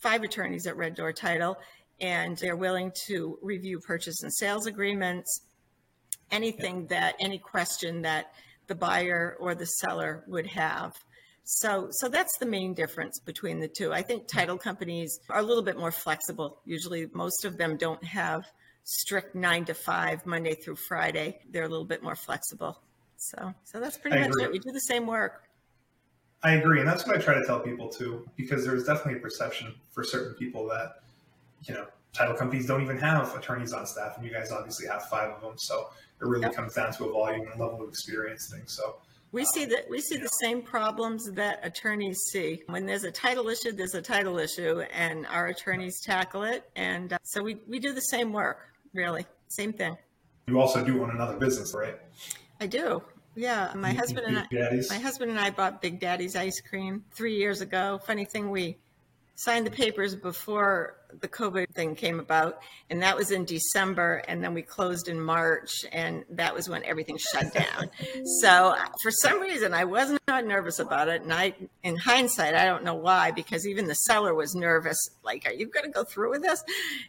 five 0.00 0.22
attorneys 0.22 0.66
at 0.66 0.78
Red 0.78 0.94
Door 0.94 1.12
Title, 1.12 1.58
and 2.00 2.38
they're 2.38 2.56
willing 2.56 2.90
to 3.08 3.38
review 3.42 3.80
purchase 3.80 4.22
and 4.22 4.32
sales 4.32 4.66
agreements, 4.66 5.42
anything 6.30 6.82
yeah. 6.82 7.00
that, 7.00 7.16
any 7.20 7.38
question 7.38 8.00
that 8.02 8.32
the 8.66 8.74
buyer 8.74 9.36
or 9.38 9.54
the 9.54 9.66
seller 9.66 10.24
would 10.26 10.46
have. 10.46 10.94
So, 11.44 11.88
so 11.90 12.08
that's 12.08 12.38
the 12.38 12.46
main 12.46 12.72
difference 12.72 13.20
between 13.20 13.60
the 13.60 13.68
two. 13.68 13.92
I 13.92 14.02
think 14.02 14.22
hmm. 14.22 14.38
title 14.38 14.58
companies 14.58 15.20
are 15.28 15.38
a 15.38 15.42
little 15.42 15.62
bit 15.62 15.78
more 15.78 15.92
flexible. 15.92 16.60
Usually, 16.64 17.06
most 17.12 17.44
of 17.44 17.58
them 17.58 17.76
don't 17.76 18.02
have 18.04 18.44
strict 18.84 19.34
nine 19.34 19.64
to 19.66 19.74
five, 19.74 20.24
Monday 20.26 20.54
through 20.54 20.76
Friday. 20.76 21.38
They're 21.50 21.64
a 21.64 21.68
little 21.68 21.84
bit 21.84 22.02
more 22.02 22.16
flexible. 22.16 22.80
So, 23.16 23.54
so 23.64 23.80
that's 23.80 23.96
pretty 23.96 24.16
I 24.16 24.20
much 24.20 24.30
agree. 24.30 24.44
it. 24.44 24.52
We 24.52 24.58
do 24.58 24.72
the 24.72 24.80
same 24.80 25.06
work. 25.06 25.44
I 26.42 26.52
agree, 26.52 26.80
and 26.80 26.88
that's 26.88 27.06
what 27.06 27.16
I 27.16 27.20
try 27.20 27.34
to 27.34 27.44
tell 27.46 27.60
people 27.60 27.88
too, 27.88 28.28
because 28.36 28.66
there's 28.66 28.84
definitely 28.84 29.18
a 29.18 29.22
perception 29.22 29.74
for 29.92 30.04
certain 30.04 30.34
people 30.34 30.68
that 30.68 30.96
you 31.62 31.72
know 31.72 31.86
title 32.12 32.34
companies 32.34 32.66
don't 32.66 32.82
even 32.82 32.98
have 32.98 33.34
attorneys 33.34 33.72
on 33.72 33.86
staff, 33.86 34.16
and 34.16 34.26
you 34.26 34.32
guys 34.32 34.52
obviously 34.52 34.86
have 34.86 35.04
five 35.04 35.30
of 35.30 35.40
them. 35.40 35.54
So 35.56 35.88
it 36.20 36.26
really 36.26 36.42
yep. 36.42 36.54
comes 36.54 36.74
down 36.74 36.92
to 36.92 37.06
a 37.06 37.12
volume 37.12 37.48
and 37.50 37.58
level 37.58 37.82
of 37.82 37.88
experience 37.88 38.50
thing. 38.50 38.62
So 38.66 38.96
We 39.34 39.44
see 39.44 39.64
that 39.64 39.90
we 39.90 40.00
see 40.00 40.16
the 40.16 40.28
same 40.28 40.62
problems 40.62 41.28
that 41.32 41.58
attorneys 41.64 42.20
see. 42.30 42.62
When 42.68 42.86
there's 42.86 43.02
a 43.02 43.10
title 43.10 43.48
issue, 43.48 43.72
there's 43.72 43.96
a 43.96 44.00
title 44.00 44.38
issue, 44.38 44.82
and 44.92 45.26
our 45.26 45.48
attorneys 45.48 46.00
tackle 46.00 46.44
it. 46.44 46.70
And 46.76 47.14
uh, 47.14 47.18
so 47.24 47.42
we, 47.42 47.56
we 47.66 47.80
do 47.80 47.92
the 47.92 48.00
same 48.00 48.32
work, 48.32 48.60
really, 48.92 49.26
same 49.48 49.72
thing. 49.72 49.96
You 50.46 50.60
also 50.60 50.84
do 50.84 51.02
own 51.02 51.10
another 51.10 51.36
business, 51.36 51.74
right? 51.74 51.96
I 52.60 52.68
do. 52.68 53.02
Yeah, 53.34 53.72
my 53.74 53.92
husband 53.92 54.24
and 54.28 54.38
I, 54.38 54.46
Daddy's? 54.52 54.88
my 54.88 55.00
husband 55.00 55.32
and 55.32 55.40
I 55.40 55.50
bought 55.50 55.82
Big 55.82 55.98
Daddy's 55.98 56.36
ice 56.36 56.60
cream 56.60 57.04
three 57.12 57.34
years 57.34 57.60
ago. 57.60 57.98
Funny 58.06 58.26
thing, 58.26 58.50
we 58.50 58.78
signed 59.36 59.66
the 59.66 59.70
papers 59.70 60.14
before 60.14 60.96
the 61.20 61.28
COVID 61.28 61.70
thing 61.74 61.94
came 61.94 62.18
about, 62.20 62.60
and 62.90 63.02
that 63.02 63.16
was 63.16 63.30
in 63.30 63.44
December, 63.44 64.22
and 64.28 64.42
then 64.42 64.54
we 64.54 64.62
closed 64.62 65.08
in 65.08 65.20
March, 65.20 65.70
and 65.92 66.24
that 66.30 66.54
was 66.54 66.68
when 66.68 66.84
everything 66.84 67.16
shut 67.18 67.52
down. 67.52 67.90
so 68.40 68.74
for 69.02 69.10
some 69.10 69.40
reason, 69.40 69.74
I 69.74 69.84
was 69.84 70.16
not 70.28 70.46
nervous 70.46 70.78
about 70.78 71.08
it, 71.08 71.22
and 71.22 71.32
I, 71.32 71.54
in 71.82 71.96
hindsight, 71.96 72.54
I 72.54 72.64
don't 72.64 72.84
know 72.84 72.94
why, 72.94 73.30
because 73.30 73.66
even 73.66 73.86
the 73.86 73.94
seller 73.94 74.34
was 74.34 74.54
nervous. 74.54 74.98
Like, 75.22 75.46
are 75.46 75.52
you 75.52 75.66
going 75.66 75.86
to 75.86 75.92
go 75.92 76.04
through 76.04 76.30
with 76.30 76.42
this? 76.42 76.62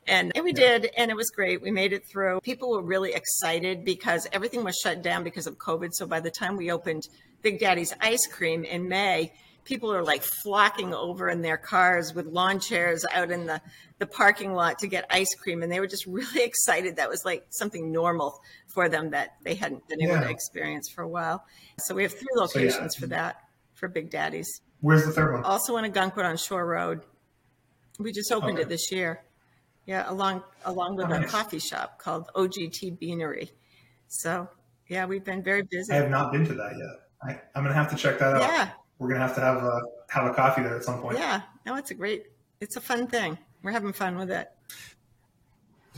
And, 0.08 0.32
and 0.36 0.44
we 0.44 0.54
did, 0.54 0.90
and 0.98 1.12
it 1.12 1.18
was 1.18 1.30
great. 1.30 1.62
We 1.62 1.72
made 1.72 1.94
it 1.94 2.06
through. 2.06 2.42
People 2.42 2.72
were 2.72 2.84
really 2.84 3.14
excited 3.14 3.86
because 3.86 4.28
everything 4.32 4.64
was 4.64 4.78
shut 4.78 5.02
down 5.02 5.24
because 5.24 5.48
of 5.48 5.58
COVID. 5.58 5.90
So 5.94 6.06
by 6.06 6.20
the 6.20 6.32
time 6.32 6.58
we 6.58 6.72
opened 6.72 7.04
Big 7.42 7.60
Daddy's 7.60 7.94
ice 8.02 8.28
cream 8.28 8.64
in 8.64 8.88
May, 8.88 9.32
people 9.66 9.92
are 9.94 10.04
like 10.04 10.24
flocking 10.24 10.94
over 10.94 11.28
in 11.28 11.42
their 11.42 11.58
cars 11.58 12.14
with 12.14 12.26
lawn 12.28 12.60
chairs 12.60 13.06
out 13.14 13.32
in 13.32 13.46
the, 13.48 13.60
the 14.00 14.06
parking 14.06 14.54
lot 14.54 14.80
to 14.80 14.88
get 14.88 15.06
ice 15.10 15.34
cream. 15.36 15.62
And 15.64 15.72
they 15.72 15.80
were 15.82 15.88
just 15.88 16.06
really 16.08 16.44
excited. 16.44 16.96
That 16.96 17.10
was 17.10 17.26
like 17.26 17.46
something 17.50 17.92
normal 17.92 18.40
for 18.74 18.88
them 18.88 19.10
that 19.12 19.32
they 19.44 19.56
hadn't 19.56 19.88
been 19.90 20.02
able 20.02 20.14
Yeah. 20.14 20.22
to 20.24 20.30
experience 20.30 20.90
for 20.90 21.02
a 21.02 21.08
while. 21.08 21.44
So 21.80 21.94
we 21.96 22.04
have 22.04 22.14
three 22.14 22.28
yeah. 22.36 22.42
locations 22.42 22.96
for 22.96 23.08
that, 23.08 23.42
for 23.74 23.90
Big 23.90 24.10
Daddy's. 24.10 24.62
Where's 24.82 25.06
the 25.06 25.12
third 25.12 25.34
one? 25.34 25.44
Also 25.44 25.76
in 25.78 25.92
Ogunquit 25.92 26.24
on 26.26 26.38
Shore 26.38 26.66
Road. 26.66 27.02
We 28.00 28.12
just 28.12 28.32
opened 28.32 28.54
Okay. 28.54 28.64
it 28.64 28.70
this 28.70 28.92
year. 28.92 29.24
Yeah, 29.86 30.10
along 30.10 30.44
along 30.66 30.96
with 30.96 31.08
Oh, 31.10 31.14
a 31.14 31.20
nice. 31.22 31.32
coffee 31.32 31.60
shop 31.60 32.00
called 32.00 32.30
OGT 32.36 33.00
Beanery. 33.00 33.52
So 34.08 34.50
yeah, 34.88 35.06
we've 35.06 35.24
been 35.24 35.44
very 35.44 35.62
busy. 35.64 35.94
I 35.94 35.98
have 35.98 36.10
not 36.10 36.32
been 36.32 36.46
to 36.46 36.54
that 36.56 36.72
yet. 36.78 37.00
I, 37.38 37.42
I'm 37.56 37.64
gonna 37.64 37.74
have 37.76 37.90
to 37.92 37.96
check 37.96 38.20
that 38.20 38.36
out. 38.36 38.42
Yeah, 38.42 38.70
We're 39.00 39.08
gonna 39.10 39.20
have 39.20 39.36
to 39.36 39.42
have 39.42 39.58
a 39.64 39.82
have 40.10 40.26
a 40.26 40.34
coffee 40.34 40.62
there 40.62 40.76
at 40.76 40.84
some 40.84 41.02
point. 41.02 41.18
yeah. 41.18 41.42
No, 41.66 41.76
it's 41.76 41.92
a 41.92 41.96
great. 41.96 42.28
It's 42.62 42.76
a 42.78 42.82
fun 42.82 43.08
thing. 43.08 43.38
We're 43.64 43.72
having 43.72 43.92
fun 43.94 44.18
with 44.18 44.32
it. 44.32 44.50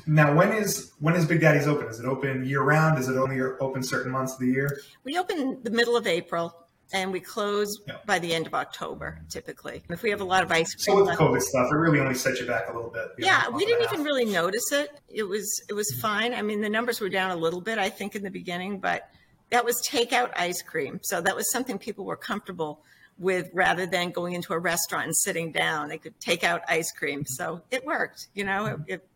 Now, 0.05 0.33
when 0.35 0.51
is 0.53 0.93
when 0.99 1.15
is 1.15 1.25
Big 1.25 1.41
Daddy's 1.41 1.67
open? 1.67 1.87
Is 1.87 1.99
it 1.99 2.05
open 2.05 2.45
year 2.45 2.61
round? 2.61 2.97
Is 2.99 3.09
it 3.09 3.17
only 3.17 3.41
open 3.41 3.83
certain 3.83 4.11
months 4.11 4.33
of 4.33 4.39
the 4.39 4.47
year? 4.47 4.79
We 5.03 5.17
open 5.17 5.59
the 5.63 5.71
middle 5.71 5.97
of 5.97 6.07
April 6.07 6.55
and 6.93 7.11
we 7.11 7.19
close 7.19 7.81
Yeah. 7.85 7.97
by 8.05 8.17
the 8.19 8.33
end 8.33 8.47
of 8.47 8.53
October, 8.53 9.19
typically. 9.29 9.83
If 9.89 10.03
we 10.03 10.09
have 10.11 10.21
a 10.21 10.25
lot 10.25 10.43
of 10.43 10.51
ice 10.51 10.73
cream, 10.73 10.83
So 10.83 10.95
with 10.97 11.07
left. 11.07 11.19
COVID 11.19 11.41
stuff, 11.41 11.67
it 11.71 11.75
really 11.75 11.99
only 11.99 12.13
set 12.15 12.39
you 12.39 12.45
back 12.47 12.69
a 12.69 12.73
little 12.73 12.89
bit. 12.91 13.09
Yeah, 13.17 13.49
we 13.49 13.65
didn't 13.65 13.83
half. 13.83 13.93
even 13.93 14.05
really 14.05 14.23
notice 14.25 14.71
it. 14.71 15.01
It 15.09 15.23
was 15.23 15.61
it 15.67 15.73
was 15.73 15.91
fine. 15.99 16.33
I 16.33 16.41
mean, 16.41 16.61
the 16.61 16.69
numbers 16.69 17.01
were 17.01 17.09
down 17.09 17.31
a 17.31 17.35
little 17.35 17.59
bit, 17.61 17.77
I 17.77 17.89
think, 17.89 18.15
in 18.15 18.23
the 18.23 18.31
beginning, 18.31 18.79
but 18.79 19.09
that 19.49 19.65
was 19.65 19.81
takeout 19.89 20.31
ice 20.35 20.61
cream. 20.61 20.99
So 21.03 21.21
that 21.21 21.35
was 21.35 21.51
something 21.51 21.77
people 21.77 22.05
were 22.05 22.17
comfortable 22.17 22.81
with 23.17 23.49
rather 23.53 23.85
than 23.85 24.11
going 24.11 24.33
into 24.33 24.53
a 24.53 24.59
restaurant 24.59 25.05
and 25.05 25.15
sitting 25.15 25.51
down. 25.51 25.89
They 25.89 25.97
could 25.97 26.19
take 26.19 26.43
out 26.43 26.61
ice 26.67 26.91
cream. 26.91 27.25
So 27.25 27.61
it 27.71 27.85
worked, 27.85 28.27
you 28.33 28.43
know, 28.43 28.65
it, 28.65 28.79
it, 28.87 29.07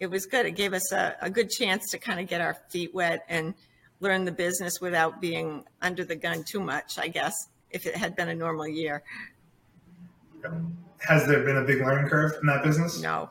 it 0.00 0.10
was 0.10 0.26
good. 0.26 0.46
It 0.46 0.52
gave 0.52 0.72
us 0.72 0.92
a, 0.92 1.16
a 1.20 1.30
good 1.30 1.50
chance 1.50 1.90
to 1.90 1.98
kind 1.98 2.20
of 2.20 2.28
get 2.28 2.40
our 2.40 2.56
feet 2.70 2.94
wet 2.94 3.24
and 3.28 3.54
learn 4.00 4.24
the 4.24 4.32
business 4.32 4.80
without 4.80 5.20
being 5.20 5.64
under 5.82 6.04
the 6.04 6.16
gun 6.16 6.44
too 6.44 6.60
much, 6.60 6.98
I 6.98 7.08
guess, 7.08 7.34
if 7.70 7.86
it 7.86 7.96
had 7.96 8.16
been 8.16 8.28
a 8.28 8.34
normal 8.34 8.66
year. 8.66 9.02
Has 11.06 11.26
there 11.26 11.42
been 11.42 11.56
a 11.56 11.64
big 11.64 11.80
learning 11.80 12.08
curve 12.08 12.32
in 12.40 12.46
that 12.46 12.62
business? 12.62 13.00
No, 13.00 13.28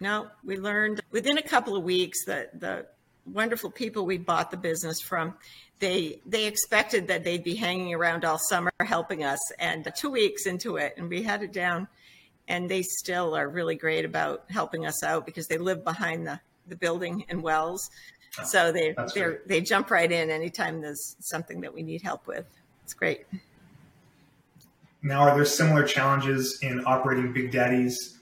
no. 0.00 0.28
We 0.44 0.56
learned 0.56 1.00
within 1.10 1.38
a 1.38 1.42
couple 1.42 1.76
of 1.76 1.82
weeks 1.82 2.24
that 2.26 2.60
the 2.60 2.86
wonderful 3.26 3.70
people 3.70 4.04
we 4.04 4.18
bought 4.18 4.50
the 4.50 4.56
business 4.56 5.00
from, 5.00 5.34
they 5.78 6.20
they 6.26 6.46
expected 6.46 7.08
that 7.08 7.24
they'd 7.24 7.44
be 7.44 7.54
hanging 7.54 7.92
around 7.94 8.24
all 8.24 8.38
summer 8.38 8.70
helping 8.80 9.24
us, 9.24 9.40
and 9.58 9.90
two 9.96 10.10
weeks 10.10 10.46
into 10.46 10.76
it, 10.76 10.94
and 10.96 11.08
we 11.08 11.22
had 11.22 11.42
it 11.42 11.52
down, 11.52 11.88
and 12.48 12.68
they 12.68 12.82
still 12.82 13.34
are 13.34 13.48
really 13.48 13.74
great 13.74 14.04
about 14.04 14.44
helping 14.48 14.86
us 14.86 15.02
out 15.02 15.26
because 15.26 15.48
they 15.48 15.58
live 15.58 15.84
behind 15.84 16.26
the 16.26 16.40
the 16.68 16.76
building 16.76 17.24
in 17.28 17.42
Wells, 17.42 17.90
ah, 18.38 18.44
so 18.44 18.72
they 18.72 18.94
they 19.14 19.36
they 19.46 19.60
jump 19.60 19.90
right 19.90 20.10
in 20.10 20.30
anytime 20.30 20.80
there's 20.80 21.16
something 21.20 21.60
that 21.60 21.74
we 21.74 21.82
need 21.82 22.02
help 22.02 22.26
with. 22.26 22.46
It's 22.84 22.94
great. 22.94 23.26
Now, 25.04 25.22
are 25.22 25.34
there 25.34 25.44
similar 25.44 25.82
challenges 25.84 26.60
in 26.62 26.84
operating 26.86 27.32
Big 27.32 27.50
Daddy's 27.50 28.20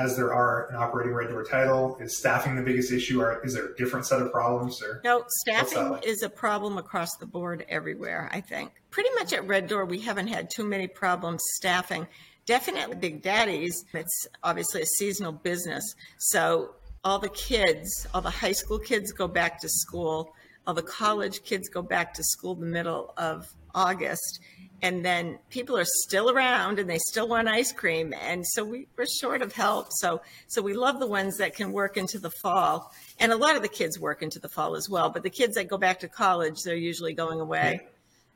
as 0.00 0.16
there 0.16 0.32
are 0.32 0.68
in 0.70 0.76
operating 0.76 1.12
Red 1.12 1.28
Door 1.28 1.44
Title? 1.44 1.96
Is 2.00 2.18
staffing 2.18 2.56
the 2.56 2.62
biggest 2.62 2.90
issue, 2.90 3.20
or 3.20 3.44
is 3.44 3.54
there 3.54 3.66
a 3.66 3.76
different 3.76 4.06
set 4.06 4.22
of 4.22 4.32
problems? 4.32 4.82
Or 4.82 5.00
No, 5.04 5.24
staffing 5.42 5.90
like? 5.90 6.06
is 6.06 6.22
a 6.22 6.30
problem 6.30 6.78
across 6.78 7.14
the 7.18 7.26
board 7.26 7.66
everywhere, 7.68 8.30
I 8.32 8.40
think. 8.40 8.72
Pretty 8.90 9.10
much 9.14 9.32
at 9.32 9.46
Red 9.46 9.68
Door, 9.68 9.86
we 9.86 10.00
haven't 10.00 10.28
had 10.28 10.48
too 10.50 10.64
many 10.64 10.88
problems 10.88 11.42
staffing. 11.56 12.06
Definitely 12.46 12.96
Big 12.96 13.22
Daddy's, 13.22 13.84
it's 13.92 14.26
obviously 14.42 14.80
a 14.82 14.86
seasonal 14.86 15.32
business. 15.32 15.84
So 16.18 16.74
all 17.04 17.18
the 17.18 17.28
kids, 17.28 18.06
all 18.14 18.22
the 18.22 18.30
high 18.30 18.52
school 18.52 18.78
kids 18.78 19.12
go 19.12 19.28
back 19.28 19.60
to 19.60 19.68
school, 19.68 20.32
all 20.66 20.74
the 20.74 20.82
college 20.82 21.42
kids 21.44 21.68
go 21.68 21.82
back 21.82 22.14
to 22.14 22.22
school 22.24 22.54
the 22.54 22.66
middle 22.66 23.12
of 23.16 23.46
August. 23.74 24.40
And 24.82 25.04
then 25.04 25.38
people 25.50 25.76
are 25.76 25.84
still 25.84 26.30
around 26.30 26.78
and 26.78 26.88
they 26.88 26.98
still 26.98 27.28
want 27.28 27.48
ice 27.48 27.72
cream. 27.72 28.14
And 28.20 28.46
so 28.46 28.64
we, 28.64 28.86
we're 28.96 29.06
short 29.20 29.42
of 29.42 29.52
help. 29.52 29.88
So, 29.90 30.22
so 30.48 30.62
we 30.62 30.72
love 30.74 31.00
the 31.00 31.06
ones 31.06 31.36
that 31.36 31.54
can 31.54 31.72
work 31.72 31.96
into 31.96 32.18
the 32.18 32.30
fall. 32.30 32.92
And 33.18 33.30
a 33.30 33.36
lot 33.36 33.56
of 33.56 33.62
the 33.62 33.68
kids 33.68 33.98
work 33.98 34.22
into 34.22 34.38
the 34.38 34.48
fall 34.48 34.76
as 34.76 34.88
well. 34.88 35.10
But 35.10 35.22
the 35.22 35.30
kids 35.30 35.54
that 35.56 35.68
go 35.68 35.76
back 35.76 36.00
to 36.00 36.08
college, 36.08 36.62
they're 36.64 36.76
usually 36.76 37.12
going 37.12 37.40
away. 37.40 37.80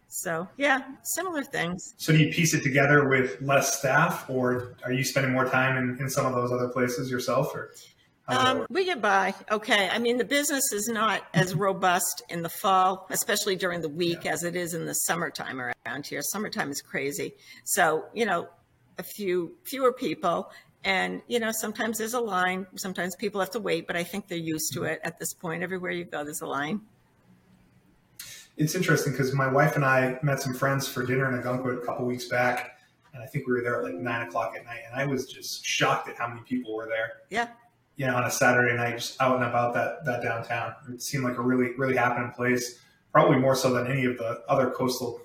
So 0.09 0.49
yeah, 0.57 0.83
similar 1.03 1.43
things. 1.43 1.95
so, 1.97 2.13
do 2.13 2.19
you 2.19 2.33
piece 2.33 2.55
it 2.55 2.63
together 2.63 3.09
with 3.09 3.41
less 3.43 3.79
staff, 3.79 4.31
or 4.31 4.77
are 4.85 4.93
you 4.93 5.03
spending 5.03 5.33
more 5.33 5.45
time 5.45 5.77
in, 5.77 5.99
in 6.01 6.09
some 6.09 6.25
of 6.25 6.35
those 6.35 6.53
other 6.53 6.69
places 6.69 7.11
yourself? 7.11 7.53
Or 7.53 7.73
how 7.73 7.73
does 7.73 7.73
that 7.73 7.94
Um, 8.27 8.67
we 8.71 8.85
get 8.87 9.03
by. 9.03 9.35
Okay. 9.51 9.89
I 9.91 9.99
mean, 9.99 10.17
the 10.17 10.25
business 10.25 10.73
is 10.73 10.89
not 10.89 11.23
as 11.35 11.55
robust 11.55 12.23
in 12.31 12.43
the 12.43 12.49
fall, 12.49 13.07
especially 13.11 13.55
during 13.55 13.83
the 13.83 13.89
week 13.89 14.25
as 14.25 14.45
it 14.45 14.57
is 14.57 14.73
in 14.73 14.87
the 14.87 14.95
summertime 14.95 15.61
around 15.61 16.07
here. 16.07 16.23
Summertime 16.23 16.71
is 16.71 16.81
crazy. 16.81 17.35
So, 17.65 18.07
you 18.15 18.25
know, 18.25 18.49
a 18.99 19.03
few 19.03 19.57
fewer 19.65 19.93
people. 19.93 20.51
And, 20.85 21.23
you 21.29 21.39
know, 21.39 21.51
sometimes 21.53 21.99
there's 21.99 22.15
a 22.15 22.21
line. 22.21 22.67
Sometimes 22.77 23.17
people 23.17 23.41
have 23.41 23.51
to 23.51 23.61
wait, 23.61 23.87
but 23.87 23.97
I 23.97 24.05
think 24.05 24.29
they're 24.29 24.39
used 24.39 24.73
to 24.75 24.85
it 24.85 25.01
at 25.03 25.19
this 25.19 25.33
point. 25.33 25.63
Everywhere 25.63 25.91
you 25.91 26.05
go, 26.05 26.25
there's 26.25 26.43
a 26.43 26.47
line. 26.47 26.81
It's 28.57 28.75
interesting 28.75 29.13
because 29.13 29.33
my 29.33 29.49
wife 29.49 29.77
and 29.77 29.85
I 29.85 30.19
met 30.23 30.41
some 30.41 30.55
friends 30.55 30.87
for 30.87 31.05
dinner 31.05 31.29
in 31.29 31.43
Ogunquit 31.43 31.83
a 31.83 31.85
couple 31.85 32.07
weeks 32.07 32.27
back, 32.27 32.79
and 33.13 33.23
I 33.23 33.27
think 33.27 33.47
we 33.47 33.53
were 33.53 33.63
there 33.63 33.79
at 33.79 33.83
like 33.83 33.95
nine 33.95 34.29
o'clock 34.29 34.55
at 34.57 34.65
night, 34.65 34.81
and 34.89 35.01
I 35.01 35.07
was 35.07 35.27
just 35.27 35.65
shocked 35.65 36.09
at 36.09 36.17
how 36.17 36.29
many 36.29 36.43
people 36.43 36.77
were 36.77 36.87
there. 36.87 37.23
Yeah. 37.31 37.49
You 37.97 38.07
know, 38.07 38.17
on 38.17 38.25
a 38.25 38.31
Saturday 38.31 38.77
night, 38.77 38.97
just 38.97 39.21
out 39.23 39.37
and 39.37 39.45
about 39.45 39.75
that 39.75 40.05
that 40.05 40.23
downtown. 40.23 40.75
It 40.93 41.03
seemed 41.03 41.25
like 41.25 41.39
a 41.39 41.43
really 41.43 41.75
really 41.77 41.97
happening 41.97 42.33
place. 42.33 42.81
Probably 43.13 43.39
more 43.39 43.55
so 43.55 43.73
than 43.73 43.87
any 43.87 44.05
of 44.07 44.19
the 44.19 44.43
other 44.49 44.71
coastal 44.71 45.21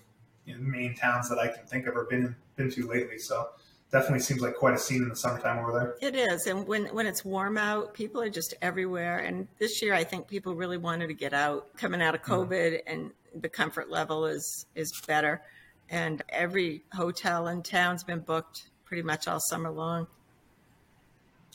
you 0.45 0.55
know, 0.55 0.61
Maine 0.61 0.95
towns 0.95 1.27
that 1.29 1.39
I 1.39 1.47
can 1.47 1.65
think 1.65 1.87
of 1.87 1.95
or 1.95 2.05
been 2.05 2.35
been 2.55 2.69
to 2.71 2.87
lately. 2.87 3.17
So 3.17 3.49
definitely 3.91 4.19
seems 4.19 4.41
like 4.41 4.55
quite 4.55 4.73
a 4.73 4.77
scene 4.77 5.01
in 5.01 5.09
the 5.09 5.15
summertime 5.15 5.59
over 5.59 5.71
there. 5.71 5.95
It 6.01 6.15
is. 6.15 6.47
And 6.47 6.67
when, 6.67 6.85
when 6.87 7.07
it's 7.07 7.25
warm 7.25 7.57
out, 7.57 7.93
people 7.93 8.21
are 8.21 8.29
just 8.29 8.53
everywhere. 8.61 9.19
And 9.19 9.47
this 9.57 9.81
year, 9.81 9.93
I 9.93 10.03
think 10.03 10.27
people 10.27 10.55
really 10.55 10.77
wanted 10.77 11.07
to 11.07 11.13
get 11.13 11.33
out 11.33 11.75
coming 11.75 12.01
out 12.01 12.15
of 12.15 12.21
mm-hmm. 12.21 12.51
COVID 12.51 12.81
and 12.85 13.11
the 13.35 13.49
comfort 13.49 13.89
level 13.89 14.25
is, 14.25 14.65
is 14.75 14.91
better. 15.07 15.41
And 15.89 16.23
every 16.29 16.83
hotel 16.93 17.47
in 17.47 17.63
town's 17.63 18.03
been 18.03 18.19
booked 18.19 18.69
pretty 18.85 19.03
much 19.03 19.27
all 19.27 19.39
summer 19.39 19.71
long. 19.71 20.07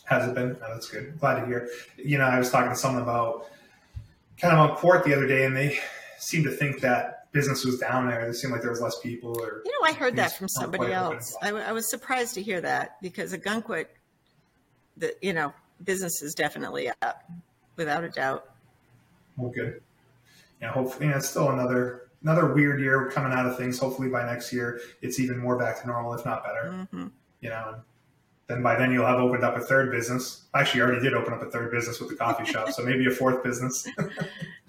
Has 0.05 0.29
it 0.29 0.35
been? 0.35 0.57
Oh, 0.63 0.75
that's 0.75 0.89
good. 0.89 1.19
Glad 1.19 1.41
to 1.41 1.47
hear. 1.47 1.69
You 1.97 2.19
know, 2.19 2.25
I 2.25 2.39
was 2.39 2.51
talking 2.51 2.71
to 2.71 2.77
someone 2.77 3.03
about 3.03 3.47
kind 4.39 4.53
of 4.55 4.71
on 4.71 4.77
court 4.77 5.05
the 5.05 5.15
other 5.15 5.27
day, 5.27 5.45
and 5.47 5.57
they 5.57 5.79
seemed 6.19 6.45
to 6.45 6.51
think 6.51 6.81
that 6.81 7.31
business 7.33 7.65
was 7.65 7.79
down 7.79 8.07
there. 8.09 8.21
It 8.29 8.35
seemed 8.35 8.53
like 8.53 8.61
there 8.63 8.71
was 8.71 8.81
less 8.81 8.99
people, 9.01 9.31
or 9.41 9.63
You 9.65 9.73
know, 9.73 9.89
I 9.89 9.93
heard 9.93 10.17
that 10.17 10.37
from 10.37 10.49
somebody 10.49 10.93
else. 10.93 11.37
I, 11.43 11.47
w- 11.47 11.65
I 11.65 11.73
was 11.73 11.89
surprised 11.91 12.35
to 12.35 12.43
hear 12.43 12.61
that 12.61 13.01
because 13.03 13.33
Ogunquit, 13.33 13.87
the, 14.97 15.15
you 15.23 15.33
know, 15.33 15.53
business 15.83 16.23
is 16.23 16.35
definitely 16.35 16.89
up 17.03 17.25
without 17.77 18.05
a 18.05 18.09
doubt. 18.11 18.45
well, 19.37 19.51
good. 19.51 19.81
Yeah, 20.61 20.71
hopefully, 20.71 21.09
it's 21.09 21.29
still 21.29 21.51
another 21.51 22.03
another 22.23 22.55
weird 22.55 22.81
year 22.81 23.11
coming 23.11 23.33
out 23.33 23.47
of 23.47 23.57
things. 23.57 23.79
Hopefully, 23.79 24.09
by 24.09 24.25
next 24.25 24.53
year, 24.53 24.81
it's 25.03 25.19
even 25.19 25.39
more 25.39 25.59
back 25.59 25.81
to 25.81 25.87
normal, 25.87 26.15
if 26.15 26.25
not 26.25 26.45
better. 26.45 26.87
hmm 26.93 27.07
You 27.41 27.51
know, 27.51 27.77
then 28.47 28.63
by 28.63 28.77
then 28.77 28.93
you'll 28.93 29.07
have 29.07 29.21
opened 29.21 29.45
up 29.45 29.57
a 29.57 29.61
third 29.61 29.91
business. 29.91 30.45
Actually, 30.55 30.81
you 30.81 30.87
already 30.87 31.03
did 31.03 31.15
open 31.15 31.33
up 31.33 31.43
a 31.43 31.51
third 31.51 31.71
business 31.71 32.01
with 32.01 32.11
the 32.11 32.17
coffee 32.17 32.45
shop, 32.45 32.71
so 32.71 32.83
maybe 32.85 33.07
a 33.07 33.11
fourth 33.11 33.43
business. 33.43 33.89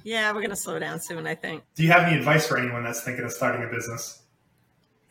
Yeah, 0.06 0.32
we're 0.34 0.42
going 0.42 0.52
to 0.52 0.56
slow 0.56 0.78
down 0.78 1.02
soon, 1.02 1.26
I 1.26 1.34
think. 1.34 1.64
Do 1.74 1.82
you 1.82 1.92
have 1.92 2.04
any 2.04 2.16
advice 2.16 2.46
for 2.46 2.60
anyone 2.60 2.84
that's 2.84 3.02
thinking 3.02 3.26
of 3.26 3.32
starting 3.32 3.64
a 3.64 3.68
business? 3.68 4.22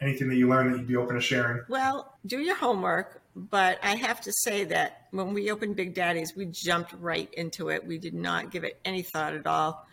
Anything 0.00 0.28
that 0.28 0.36
you 0.36 0.48
learned 0.48 0.72
that 0.72 0.78
you'd 0.78 0.86
be 0.86 0.94
open 0.94 1.16
to 1.16 1.20
sharing? 1.20 1.64
Well, 1.68 2.14
do 2.26 2.38
your 2.38 2.54
homework, 2.54 3.20
but 3.34 3.80
I 3.82 3.96
have 3.96 4.20
to 4.20 4.32
say 4.32 4.62
that 4.66 5.08
when 5.10 5.34
we 5.34 5.50
opened 5.50 5.74
Big 5.74 5.94
Daddy's, 5.94 6.36
we 6.36 6.46
jumped 6.46 6.92
right 6.92 7.28
into 7.34 7.70
it. 7.70 7.84
We 7.84 7.98
did 7.98 8.14
not 8.14 8.52
give 8.52 8.62
it 8.62 8.78
any 8.84 9.02
thought 9.02 9.34
at 9.34 9.48
all. 9.48 9.84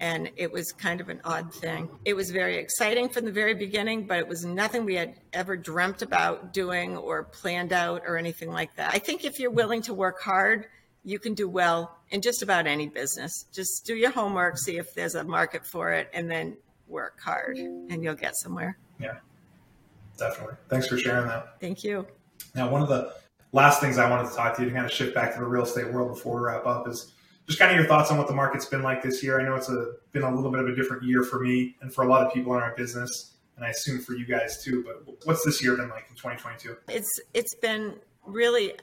And 0.00 0.30
it 0.36 0.50
was 0.50 0.72
kind 0.72 1.00
of 1.02 1.10
an 1.10 1.20
odd 1.24 1.52
thing. 1.54 1.90
It 2.06 2.14
was 2.14 2.30
very 2.30 2.56
exciting 2.56 3.10
from 3.10 3.26
the 3.26 3.32
very 3.32 3.52
beginning, 3.54 4.06
but 4.06 4.18
it 4.18 4.26
was 4.26 4.46
nothing 4.46 4.86
we 4.86 4.94
had 4.94 5.14
ever 5.34 5.58
dreamt 5.58 6.00
about 6.00 6.54
doing 6.54 6.96
or 6.96 7.24
planned 7.24 7.74
out 7.74 8.02
or 8.06 8.16
anything 8.16 8.50
like 8.50 8.74
that. 8.76 8.94
I 8.94 8.98
think 8.98 9.26
if 9.26 9.38
you're 9.38 9.50
willing 9.50 9.82
to 9.82 9.92
work 9.92 10.22
hard, 10.22 10.66
you 11.04 11.18
can 11.18 11.34
do 11.34 11.48
well 11.48 11.98
in 12.10 12.22
just 12.22 12.42
about 12.42 12.66
any 12.66 12.88
business. 12.88 13.44
Just 13.52 13.84
do 13.84 13.94
your 13.94 14.10
homework, 14.10 14.56
see 14.56 14.78
if 14.78 14.94
there's 14.94 15.14
a 15.14 15.24
market 15.24 15.66
for 15.66 15.92
it, 15.92 16.08
and 16.14 16.30
then 16.30 16.56
work 16.88 17.20
hard, 17.20 17.58
and 17.58 18.02
you'll 18.02 18.14
get 18.14 18.36
somewhere. 18.36 18.78
Yeah, 18.98 19.16
definitely. 20.16 20.56
Thanks 20.68 20.86
for 20.86 20.98
sharing 20.98 21.28
that. 21.28 21.60
Thank 21.60 21.84
you. 21.84 22.06
Now, 22.54 22.70
one 22.70 22.82
of 22.82 22.88
the 22.88 23.12
last 23.52 23.80
things 23.80 23.98
I 23.98 24.08
wanted 24.08 24.30
to 24.30 24.36
talk 24.36 24.56
to 24.56 24.62
you 24.62 24.68
to 24.68 24.74
kind 24.74 24.86
of 24.86 24.92
shift 24.92 25.14
back 25.14 25.34
to 25.34 25.40
the 25.40 25.46
real 25.46 25.64
estate 25.64 25.92
world 25.92 26.14
before 26.14 26.36
we 26.36 26.46
wrap 26.46 26.66
up 26.66 26.88
is 26.88 27.12
just 27.50 27.58
kind 27.58 27.72
of 27.72 27.76
your 27.76 27.88
thoughts 27.88 28.12
on 28.12 28.16
what 28.16 28.28
the 28.28 28.34
market's 28.34 28.66
been 28.66 28.82
like 28.82 29.02
this 29.02 29.24
year. 29.24 29.40
I 29.40 29.42
know 29.42 29.56
it's 29.56 29.68
a, 29.68 29.94
been 30.12 30.22
a 30.22 30.32
little 30.32 30.52
bit 30.52 30.60
of 30.60 30.68
a 30.68 30.74
different 30.76 31.02
year 31.02 31.24
for 31.24 31.40
me 31.40 31.74
and 31.80 31.92
for 31.92 32.04
a 32.04 32.08
lot 32.08 32.24
of 32.24 32.32
people 32.32 32.54
in 32.54 32.62
our 32.62 32.76
business, 32.76 33.34
and 33.56 33.64
I 33.64 33.70
assume 33.70 33.98
for 34.00 34.14
you 34.14 34.24
guys 34.24 34.62
too. 34.62 34.84
But 34.86 35.16
what's 35.24 35.44
this 35.44 35.60
year 35.60 35.76
been 35.76 35.88
like 35.88 36.06
in 36.08 36.14
2022? 36.14 36.76
It's 36.88 37.20
it's 37.34 37.56
been 37.56 37.96
really 38.24 38.74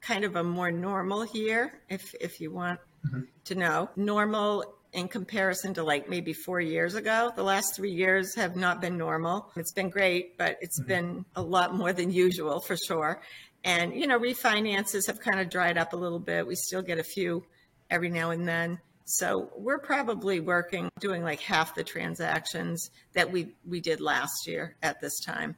kind 0.00 0.24
of 0.24 0.36
a 0.36 0.44
more 0.44 0.70
normal 0.70 1.26
year, 1.26 1.80
if 1.88 2.14
if 2.20 2.40
you 2.40 2.52
want 2.52 2.78
mm-hmm. 3.04 3.22
to 3.46 3.54
know. 3.56 3.90
Normal 3.96 4.64
in 4.92 5.08
comparison 5.08 5.74
to 5.74 5.82
like 5.82 6.08
maybe 6.08 6.32
four 6.32 6.60
years 6.60 6.94
ago. 6.94 7.32
The 7.34 7.42
last 7.42 7.74
three 7.74 7.90
years 7.90 8.36
have 8.36 8.54
not 8.54 8.80
been 8.80 8.96
normal. 8.96 9.50
It's 9.56 9.72
been 9.72 9.90
great, 9.90 10.38
but 10.38 10.58
it's 10.60 10.78
mm-hmm. 10.78 10.88
been 10.88 11.24
a 11.34 11.42
lot 11.42 11.74
more 11.74 11.92
than 11.92 12.12
usual 12.12 12.60
for 12.60 12.76
sure. 12.76 13.20
And, 13.64 13.94
you 13.94 14.06
know, 14.06 14.18
refinances 14.18 15.06
have 15.06 15.20
kind 15.20 15.40
of 15.40 15.48
dried 15.48 15.78
up 15.78 15.92
a 15.92 15.96
little 15.96 16.18
bit. 16.18 16.46
We 16.46 16.56
still 16.56 16.82
get 16.82 16.98
a 16.98 17.04
few 17.04 17.44
every 17.92 18.08
now 18.10 18.30
and 18.30 18.48
then. 18.48 18.80
So 19.04 19.50
we're 19.56 19.78
probably 19.78 20.40
working, 20.40 20.88
doing 20.98 21.22
like 21.22 21.40
half 21.40 21.74
the 21.74 21.84
transactions 21.84 22.90
that 23.12 23.30
we, 23.30 23.54
we 23.68 23.80
did 23.80 24.00
last 24.00 24.46
year 24.46 24.76
at 24.82 25.00
this 25.00 25.20
time. 25.20 25.54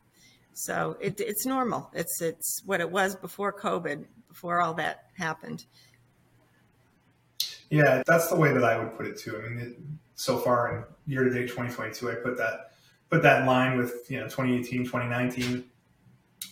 So 0.54 0.96
it, 1.00 1.20
it's 1.20 1.46
normal. 1.46 1.90
It's, 1.94 2.20
it's 2.20 2.62
what 2.66 2.80
it 2.80 2.90
was 2.90 3.14
before 3.16 3.52
COVID, 3.52 4.04
before 4.28 4.60
all 4.60 4.74
that 4.74 5.04
happened. 5.16 5.64
Yeah, 7.70 8.02
that's 8.06 8.28
the 8.28 8.36
way 8.36 8.52
that 8.52 8.64
I 8.64 8.78
would 8.78 8.96
put 8.96 9.06
it 9.06 9.18
too. 9.18 9.36
I 9.36 9.48
mean, 9.48 9.58
it, 9.58 9.78
so 10.16 10.38
far 10.38 10.76
in 10.76 11.12
year 11.12 11.24
to 11.24 11.30
date 11.30 11.48
2022, 11.48 12.10
I 12.10 12.14
put 12.16 12.36
that 12.38 12.70
put 13.10 13.22
that 13.22 13.40
in 13.40 13.46
line 13.46 13.78
with 13.78 14.06
you 14.08 14.18
know 14.18 14.24
2018, 14.24 14.84
2019, 14.84 15.64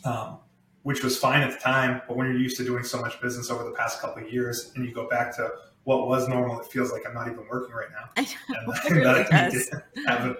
um, 0.04 0.38
which 0.82 1.02
was 1.02 1.18
fine 1.18 1.42
at 1.42 1.52
the 1.52 1.58
time. 1.58 2.02
But 2.08 2.16
when 2.16 2.26
you're 2.26 2.38
used 2.38 2.56
to 2.58 2.64
doing 2.64 2.84
so 2.84 3.00
much 3.00 3.20
business 3.20 3.50
over 3.50 3.64
the 3.64 3.70
past 3.70 4.00
couple 4.00 4.24
of 4.24 4.32
years, 4.32 4.72
and 4.74 4.84
you 4.84 4.92
go 4.92 5.08
back 5.08 5.34
to 5.36 5.50
what 5.84 6.06
was 6.06 6.28
normal, 6.28 6.60
it 6.60 6.66
feels 6.66 6.92
like 6.92 7.02
I'm 7.06 7.14
not 7.14 7.26
even 7.26 7.46
working 7.48 7.74
right 7.74 7.88
now. 7.90 8.08
I 8.16 8.22
know, 8.22 8.72
and, 8.72 8.84
it 8.84 8.90
really 8.90 9.22
that 9.30 9.52
does. 9.52 9.70
have 10.06 10.26
a 10.26 10.36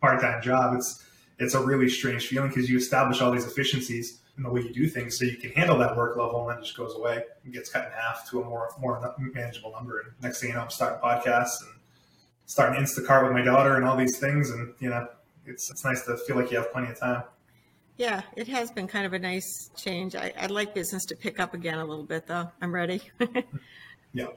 part 0.00 0.20
time 0.20 0.42
job. 0.42 0.74
It's 0.76 1.04
it's 1.38 1.54
a 1.54 1.60
really 1.60 1.88
strange 1.88 2.26
feeling 2.26 2.48
because 2.48 2.68
you 2.68 2.76
establish 2.76 3.20
all 3.20 3.30
these 3.30 3.46
efficiencies 3.46 4.20
in 4.36 4.42
the 4.44 4.50
way 4.50 4.60
you 4.60 4.72
do 4.72 4.88
things, 4.88 5.18
so 5.18 5.24
you 5.24 5.36
can 5.36 5.50
handle 5.50 5.78
that 5.78 5.96
work 5.96 6.16
level, 6.16 6.48
and 6.48 6.56
then 6.56 6.64
just 6.64 6.76
goes 6.76 6.94
away 6.94 7.24
and 7.44 7.52
gets 7.52 7.70
cut 7.70 7.86
in 7.86 7.92
half 7.92 8.28
to 8.30 8.40
a 8.40 8.44
more 8.44 8.70
more 8.80 9.14
manageable 9.18 9.72
number. 9.72 10.00
And 10.00 10.12
next 10.22 10.40
thing 10.40 10.50
you 10.50 10.56
know, 10.56 10.62
I'm 10.62 10.70
starting 10.70 11.00
podcasts 11.00 11.60
and 11.62 11.80
starting 12.46 12.80
Instacart 12.80 13.24
with 13.24 13.32
my 13.32 13.42
daughter 13.42 13.76
and 13.76 13.84
all 13.84 13.96
these 13.96 14.18
things, 14.18 14.50
and 14.50 14.74
you 14.78 14.90
know, 14.90 15.08
it's 15.46 15.70
it's 15.70 15.84
nice 15.84 16.04
to 16.04 16.16
feel 16.16 16.36
like 16.36 16.50
you 16.50 16.56
have 16.58 16.72
plenty 16.72 16.88
of 16.90 16.98
time. 16.98 17.22
Yeah, 17.96 18.22
it 18.36 18.46
has 18.46 18.70
been 18.70 18.86
kind 18.86 19.04
of 19.06 19.12
a 19.12 19.18
nice 19.18 19.70
change. 19.76 20.14
I, 20.14 20.32
would 20.40 20.52
like 20.52 20.72
business 20.72 21.04
to 21.06 21.16
pick 21.16 21.40
up 21.40 21.52
again 21.52 21.78
a 21.78 21.84
little 21.84 22.04
bit, 22.04 22.28
though. 22.28 22.48
I'm 22.62 22.72
ready. 22.72 23.02
yeah. 24.12 24.28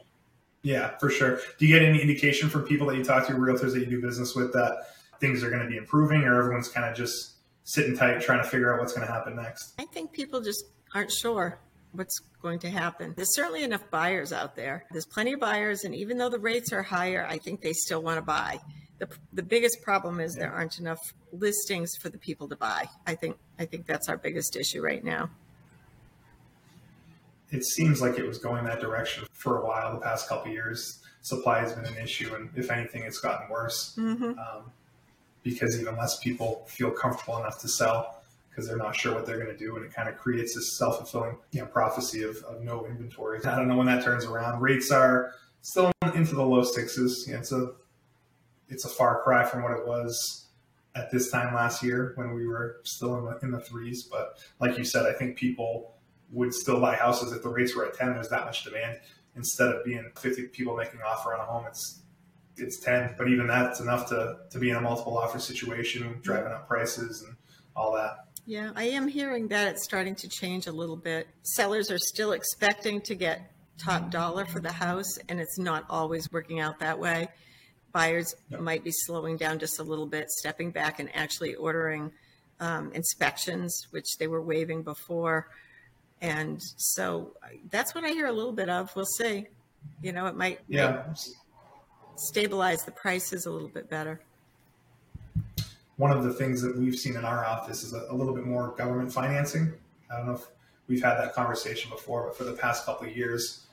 Yeah, 0.63 0.97
for 0.99 1.09
sure. 1.09 1.39
Do 1.57 1.65
you 1.65 1.73
get 1.73 1.87
any 1.87 2.01
indication 2.01 2.49
from 2.49 2.63
people 2.63 2.87
that 2.87 2.97
you 2.97 3.03
talk 3.03 3.27
to, 3.27 3.33
realtors 3.33 3.73
that 3.73 3.79
you 3.79 3.87
do 3.87 4.01
business 4.01 4.35
with, 4.35 4.53
that 4.53 4.73
things 5.19 5.43
are 5.43 5.49
going 5.49 5.63
to 5.63 5.67
be 5.67 5.77
improving, 5.77 6.23
or 6.23 6.37
everyone's 6.39 6.67
kind 6.67 6.85
of 6.85 6.95
just 6.95 7.35
sitting 7.63 7.95
tight, 7.95 8.21
trying 8.21 8.43
to 8.43 8.47
figure 8.47 8.73
out 8.73 8.79
what's 8.79 8.93
going 8.93 9.05
to 9.05 9.11
happen 9.11 9.35
next? 9.35 9.73
I 9.79 9.85
think 9.85 10.11
people 10.11 10.41
just 10.41 10.65
aren't 10.93 11.11
sure 11.11 11.59
what's 11.93 12.19
going 12.41 12.59
to 12.59 12.69
happen. 12.69 13.13
There's 13.15 13.35
certainly 13.35 13.63
enough 13.63 13.89
buyers 13.89 14.31
out 14.31 14.55
there. 14.55 14.85
There's 14.91 15.05
plenty 15.05 15.33
of 15.33 15.39
buyers, 15.39 15.83
and 15.83 15.95
even 15.95 16.17
though 16.17 16.29
the 16.29 16.39
rates 16.39 16.71
are 16.71 16.83
higher, 16.83 17.25
I 17.27 17.37
think 17.37 17.61
they 17.61 17.73
still 17.73 18.01
want 18.01 18.17
to 18.17 18.21
buy. 18.21 18.59
The, 18.99 19.09
the 19.33 19.43
biggest 19.43 19.81
problem 19.81 20.19
is 20.19 20.35
there 20.35 20.51
aren't 20.51 20.77
enough 20.77 20.99
listings 21.31 21.95
for 21.99 22.09
the 22.09 22.19
people 22.19 22.47
to 22.49 22.55
buy. 22.55 22.87
I 23.07 23.15
think 23.15 23.37
I 23.57 23.65
think 23.65 23.87
that's 23.87 24.07
our 24.09 24.17
biggest 24.17 24.55
issue 24.55 24.79
right 24.79 25.03
now 25.03 25.31
it 27.51 27.65
seems 27.65 28.01
like 28.01 28.17
it 28.17 28.25
was 28.25 28.37
going 28.37 28.63
that 28.65 28.79
direction 28.79 29.25
for 29.33 29.61
a 29.61 29.65
while 29.65 29.93
the 29.93 29.99
past 29.99 30.27
couple 30.27 30.51
years. 30.51 30.99
Supply 31.21 31.59
has 31.59 31.73
been 31.73 31.85
an 31.85 31.97
issue, 31.97 32.33
and 32.33 32.49
if 32.55 32.71
anything, 32.71 33.03
it's 33.03 33.19
gotten 33.19 33.47
worse 33.49 33.95
mm-hmm. 33.97 34.39
um, 34.39 34.71
because 35.43 35.79
even 35.79 35.95
less 35.95 36.17
people 36.19 36.65
feel 36.67 36.89
comfortable 36.89 37.37
enough 37.37 37.59
to 37.59 37.67
sell 37.67 38.23
because 38.49 38.67
they're 38.67 38.77
not 38.77 38.95
sure 38.95 39.13
what 39.13 39.25
they're 39.25 39.37
going 39.37 39.55
to 39.55 39.57
do, 39.57 39.75
and 39.75 39.85
it 39.85 39.93
kind 39.93 40.09
of 40.09 40.17
creates 40.17 40.55
this 40.55 40.77
self 40.77 40.97
fulfilling 40.97 41.37
you 41.51 41.61
know, 41.61 41.67
prophecy 41.67 42.23
of, 42.23 42.37
of 42.43 42.63
no 42.63 42.85
inventory. 42.85 43.39
I 43.45 43.55
don't 43.55 43.67
know 43.67 43.77
when 43.77 43.87
that 43.87 44.03
turns 44.03 44.25
around. 44.25 44.61
Rates 44.61 44.91
are 44.91 45.33
still 45.61 45.91
into 46.15 46.35
the 46.35 46.43
low 46.43 46.63
sixes. 46.63 47.25
You 47.27 47.33
know, 47.33 47.39
it's 47.39 47.51
a 47.51 47.71
it's 48.69 48.85
a 48.85 48.89
far 48.89 49.21
cry 49.21 49.43
from 49.45 49.63
what 49.63 49.73
it 49.73 49.85
was 49.85 50.47
at 50.95 51.11
this 51.11 51.29
time 51.29 51.53
last 51.53 51.83
year 51.83 52.13
when 52.15 52.33
we 52.33 52.47
were 52.47 52.77
still 52.83 53.17
in 53.17 53.25
the, 53.25 53.39
in 53.45 53.51
the 53.51 53.59
threes. 53.59 54.03
But 54.03 54.39
like 54.59 54.77
you 54.77 54.83
said, 54.83 55.05
I 55.05 55.13
think 55.13 55.37
people 55.37 55.90
would 56.31 56.53
still 56.53 56.79
buy 56.79 56.95
houses 56.95 57.31
if 57.33 57.43
the 57.43 57.49
rates 57.49 57.75
were 57.75 57.85
at 57.85 57.93
10 57.93 58.13
there's 58.13 58.29
that 58.29 58.45
much 58.45 58.63
demand. 58.63 58.99
Instead 59.35 59.69
of 59.69 59.83
being 59.83 60.11
50 60.17 60.47
people 60.47 60.75
making 60.75 60.99
an 60.99 61.05
offer 61.05 61.33
on 61.33 61.39
a 61.39 61.43
home 61.43 61.65
it's 61.67 62.01
it's 62.57 62.79
10 62.79 63.15
but 63.17 63.27
even 63.27 63.47
that's 63.47 63.79
enough 63.79 64.07
to 64.09 64.37
to 64.49 64.59
be 64.59 64.69
in 64.69 64.75
a 64.75 64.81
multiple 64.81 65.17
offer 65.17 65.39
situation 65.39 66.19
driving 66.21 66.51
up 66.51 66.67
prices 66.67 67.23
and 67.23 67.35
all 67.75 67.93
that. 67.93 68.25
Yeah 68.45 68.71
i 68.75 68.83
am 68.83 69.07
hearing 69.07 69.47
that 69.49 69.67
it's 69.69 69.83
starting 69.83 70.15
to 70.15 70.27
change 70.27 70.67
a 70.67 70.71
little 70.71 70.97
bit. 70.97 71.27
Sellers 71.43 71.91
are 71.91 71.99
still 71.99 72.31
expecting 72.31 73.01
to 73.01 73.15
get 73.15 73.51
top 73.77 74.11
dollar 74.11 74.45
for 74.45 74.59
the 74.59 74.71
house 74.71 75.17
and 75.29 75.39
it's 75.39 75.57
not 75.57 75.85
always 75.89 76.31
working 76.31 76.59
out 76.59 76.79
that 76.79 76.99
way. 76.99 77.29
Buyers 77.91 78.33
yep. 78.49 78.61
might 78.61 78.83
be 78.83 78.91
slowing 78.91 79.35
down 79.37 79.59
just 79.59 79.79
a 79.79 79.83
little 79.83 80.05
bit 80.05 80.29
stepping 80.29 80.71
back 80.71 80.99
and 80.99 81.13
actually 81.13 81.55
ordering 81.55 82.11
um, 82.59 82.91
inspections 82.93 83.87
which 83.89 84.17
they 84.17 84.27
were 84.27 84.41
waiving 84.41 84.83
before 84.83 85.47
and 86.21 86.61
so 86.77 87.33
that's 87.69 87.95
what 87.95 88.03
I 88.03 88.09
hear 88.09 88.27
a 88.27 88.31
little 88.31 88.51
bit 88.51 88.69
of. 88.69 88.95
We'll 88.95 89.05
see. 89.05 89.47
You 90.01 90.11
know, 90.11 90.27
it 90.27 90.35
might, 90.35 90.59
yeah. 90.67 91.03
stabilize 92.15 92.83
the 92.83 92.91
prices 92.91 93.47
a 93.47 93.51
little 93.51 93.67
bit 93.67 93.89
better. 93.89 94.21
One 95.97 96.11
of 96.11 96.23
the 96.23 96.33
things 96.33 96.61
that 96.61 96.77
we've 96.77 96.95
seen 96.95 97.15
in 97.15 97.25
our 97.25 97.45
office 97.45 97.83
is 97.83 97.93
a, 97.93 98.05
a 98.09 98.13
little 98.13 98.33
bit 98.33 98.45
more 98.45 98.75
government 98.77 99.11
financing. 99.11 99.73
I 100.11 100.17
don't 100.17 100.27
know 100.27 100.33
if 100.33 100.47
we've 100.87 101.01
had 101.01 101.15
that 101.15 101.33
conversation 101.33 101.89
before, 101.89 102.25
but 102.27 102.37
for 102.37 102.43
the 102.43 102.53
past 102.53 102.85
couple 102.85 103.07
of 103.07 103.15
years, 103.15 103.65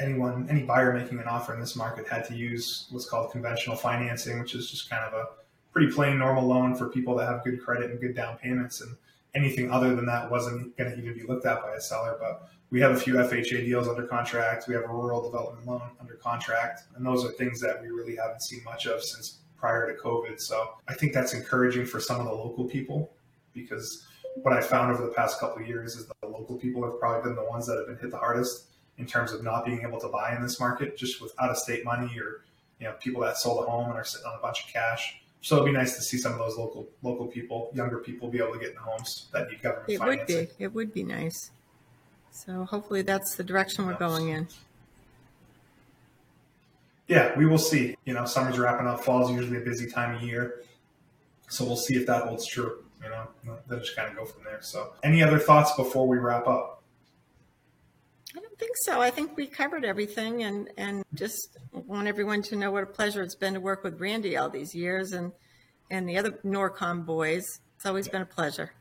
anyone, 0.00 0.46
any 0.50 0.62
buyer 0.62 0.92
making 0.92 1.18
an 1.18 1.26
offer 1.26 1.54
in 1.54 1.60
this 1.60 1.76
market 1.76 2.08
had 2.08 2.24
to 2.26 2.34
use 2.34 2.86
what's 2.90 3.08
called 3.08 3.30
conventional 3.30 3.76
financing, 3.76 4.40
which 4.40 4.54
is 4.54 4.70
just 4.70 4.90
kind 4.90 5.04
of 5.04 5.12
a 5.12 5.26
pretty 5.72 5.92
plain 5.92 6.18
normal 6.18 6.46
loan 6.46 6.74
for 6.74 6.88
people 6.88 7.14
that 7.16 7.28
have 7.28 7.44
good 7.44 7.62
credit 7.62 7.90
and 7.90 8.00
good 8.00 8.14
down 8.14 8.36
payments. 8.38 8.80
And 8.80 8.96
anything 9.34 9.70
other 9.70 9.94
than 9.94 10.06
that 10.06 10.30
wasn't 10.30 10.76
going 10.76 10.90
to 10.90 10.98
even 10.98 11.14
be 11.14 11.24
looked 11.24 11.46
at 11.46 11.62
by 11.62 11.74
a 11.74 11.80
seller. 11.80 12.16
But 12.20 12.48
we 12.70 12.80
have 12.80 12.92
a 12.92 12.96
few 12.96 13.14
FHA 13.14 13.64
deals 13.64 13.88
under 13.88 14.04
contract. 14.04 14.66
We 14.68 14.74
have 14.74 14.84
a 14.84 14.88
rural 14.88 15.22
development 15.22 15.66
loan 15.66 15.82
under 16.00 16.14
contract. 16.14 16.82
And 16.96 17.04
those 17.04 17.24
are 17.24 17.30
things 17.32 17.60
that 17.60 17.80
we 17.80 17.88
really 17.88 18.16
haven't 18.16 18.42
seen 18.42 18.62
much 18.64 18.86
of 18.86 19.02
since 19.02 19.38
prior 19.56 19.90
to 19.92 20.00
COVID. 20.00 20.40
So 20.40 20.70
I 20.88 20.94
think 20.94 21.12
that's 21.12 21.34
encouraging 21.34 21.86
for 21.86 22.00
some 22.00 22.18
of 22.18 22.26
the 22.26 22.32
local 22.32 22.64
people 22.64 23.12
because 23.54 24.06
what 24.42 24.52
I 24.52 24.60
found 24.60 24.92
over 24.92 25.04
the 25.04 25.12
past 25.12 25.38
couple 25.38 25.62
of 25.62 25.68
years 25.68 25.96
is 25.96 26.06
the 26.06 26.28
local 26.28 26.56
people 26.56 26.82
have 26.84 26.98
probably 26.98 27.22
been 27.22 27.36
the 27.36 27.48
ones 27.48 27.66
that 27.66 27.76
have 27.76 27.86
been 27.86 27.98
hit 27.98 28.10
the 28.10 28.18
hardest 28.18 28.66
in 28.98 29.06
terms 29.06 29.32
of 29.32 29.42
not 29.44 29.64
being 29.64 29.82
able 29.86 30.00
to 30.00 30.08
buy 30.08 30.34
in 30.34 30.42
this 30.42 30.58
market 30.58 30.96
just 30.96 31.20
with 31.20 31.32
out 31.40 31.50
of 31.50 31.56
state 31.56 31.84
money 31.84 32.18
or 32.18 32.44
you 32.80 32.86
know 32.86 32.94
people 33.00 33.22
that 33.22 33.36
sold 33.36 33.62
a 33.62 33.70
home 33.70 33.88
and 33.88 33.94
are 33.94 34.04
sitting 34.04 34.26
on 34.26 34.38
a 34.38 34.42
bunch 34.42 34.64
of 34.64 34.72
cash 34.72 35.21
so 35.42 35.56
it'd 35.56 35.66
be 35.66 35.72
nice 35.72 35.96
to 35.96 36.02
see 36.02 36.16
some 36.16 36.32
of 36.32 36.38
those 36.38 36.56
local 36.56 36.88
local 37.02 37.26
people, 37.26 37.70
younger 37.74 37.98
people, 37.98 38.28
be 38.28 38.38
able 38.38 38.52
to 38.52 38.60
get 38.60 38.70
in 38.70 38.76
homes 38.76 39.26
that 39.32 39.50
need 39.50 39.60
government 39.60 39.90
it 39.90 39.98
financing. 39.98 40.36
would 40.36 40.58
be. 40.58 40.64
It 40.64 40.72
would 40.72 40.94
be 40.94 41.02
nice. 41.02 41.50
So 42.30 42.64
hopefully 42.64 43.02
that's 43.02 43.34
the 43.34 43.42
direction 43.44 43.84
we're 43.84 43.94
going 43.94 44.28
in. 44.28 44.46
Yeah, 47.08 47.36
we 47.36 47.44
will 47.44 47.58
see. 47.58 47.96
You 48.04 48.14
know, 48.14 48.24
summer's 48.24 48.58
wrapping 48.58 48.86
up. 48.86 49.04
Fall's 49.04 49.30
usually 49.32 49.58
a 49.58 49.64
busy 49.64 49.90
time 49.90 50.14
of 50.14 50.22
year, 50.22 50.62
so 51.48 51.64
we'll 51.64 51.76
see 51.76 51.96
if 51.96 52.06
that 52.06 52.22
holds 52.22 52.46
true. 52.46 52.84
You 53.02 53.10
know, 53.10 53.58
then 53.68 53.80
just 53.80 53.96
kind 53.96 54.08
of 54.08 54.16
go 54.16 54.24
from 54.24 54.44
there. 54.44 54.62
So, 54.62 54.92
any 55.02 55.24
other 55.24 55.40
thoughts 55.40 55.74
before 55.74 56.06
we 56.06 56.18
wrap 56.18 56.46
up? 56.46 56.81
Think 58.62 58.76
so. 58.76 59.00
I 59.00 59.10
think 59.10 59.36
we 59.36 59.46
covered 59.48 59.84
everything 59.84 60.44
and, 60.44 60.70
and 60.78 61.04
just 61.14 61.58
want 61.72 62.06
everyone 62.06 62.42
to 62.42 62.56
know 62.56 62.70
what 62.70 62.84
a 62.84 62.86
pleasure 62.86 63.20
it's 63.20 63.34
been 63.34 63.54
to 63.54 63.60
work 63.60 63.82
with 63.82 64.00
Randy 64.00 64.36
all 64.36 64.48
these 64.48 64.72
years 64.72 65.12
and, 65.12 65.32
and 65.90 66.08
the 66.08 66.16
other 66.16 66.30
Norcom 66.44 67.04
boys. 67.04 67.60
It's 67.74 67.86
always 67.86 68.06
been 68.06 68.22
a 68.22 68.26
pleasure. 68.26 68.72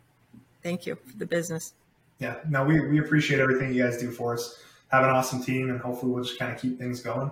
Thank 0.62 0.86
you 0.86 0.96
for 0.96 1.18
the 1.18 1.26
business. 1.26 1.74
Yeah, 2.20 2.36
no, 2.48 2.64
we, 2.64 2.80
we 2.88 3.00
appreciate 3.00 3.40
everything 3.40 3.74
you 3.74 3.82
guys 3.84 3.98
do 3.98 4.12
for 4.12 4.36
us. 4.36 4.62
Have 4.90 5.04
an 5.04 5.10
awesome 5.10 5.42
team, 5.42 5.72
and 5.72 5.80
hopefully 5.80 6.12
we'll 6.12 6.24
just 6.24 6.38
kind 6.38 6.54
of 6.54 6.62
keep 6.62 6.78
things 6.78 7.02
going, 7.02 7.32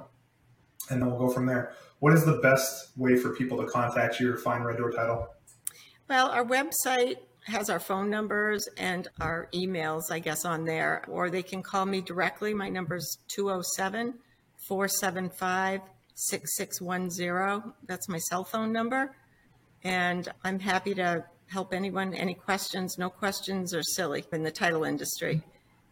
and 0.90 1.00
then 1.00 1.08
we'll 1.08 1.20
go 1.20 1.30
from 1.30 1.46
there. 1.46 1.74
What 2.00 2.14
is 2.14 2.26
the 2.26 2.40
best 2.42 2.98
way 2.98 3.16
for 3.16 3.36
people 3.36 3.64
to 3.64 3.70
contact 3.70 4.20
you 4.20 4.34
or 4.34 4.38
find 4.38 4.66
Red 4.66 4.78
Door 4.78 4.94
Title? 4.94 5.28
Well, 6.10 6.30
our 6.30 6.44
website 6.44 7.18
has 7.46 7.70
our 7.70 7.80
phone 7.80 8.10
numbers 8.10 8.68
and 8.78 9.08
our 9.20 9.48
emails, 9.54 10.12
I 10.12 10.20
guess, 10.20 10.46
on 10.46 10.66
there, 10.66 11.04
or 11.08 11.30
they 11.30 11.44
can 11.44 11.64
call 11.64 11.86
me 11.86 12.02
directly. 12.02 12.54
My 12.54 12.70
number 12.70 12.98
is 12.98 13.18
207 13.30 14.14
475 14.68 15.82
6610. 16.16 17.74
That's 17.88 18.10
my 18.10 18.18
cell 18.18 18.44
phone 18.44 18.74
number. 18.74 19.16
And 19.84 20.28
I'm 20.44 20.60
happy 20.60 20.94
to 20.96 21.24
help 21.48 21.74
anyone, 21.74 22.14
any 22.14 22.34
questions. 22.34 22.98
No 22.98 23.10
questions 23.10 23.74
are 23.74 23.84
silly 23.84 24.26
in 24.32 24.44
the 24.44 24.52
title 24.52 24.84
industry. 24.84 25.42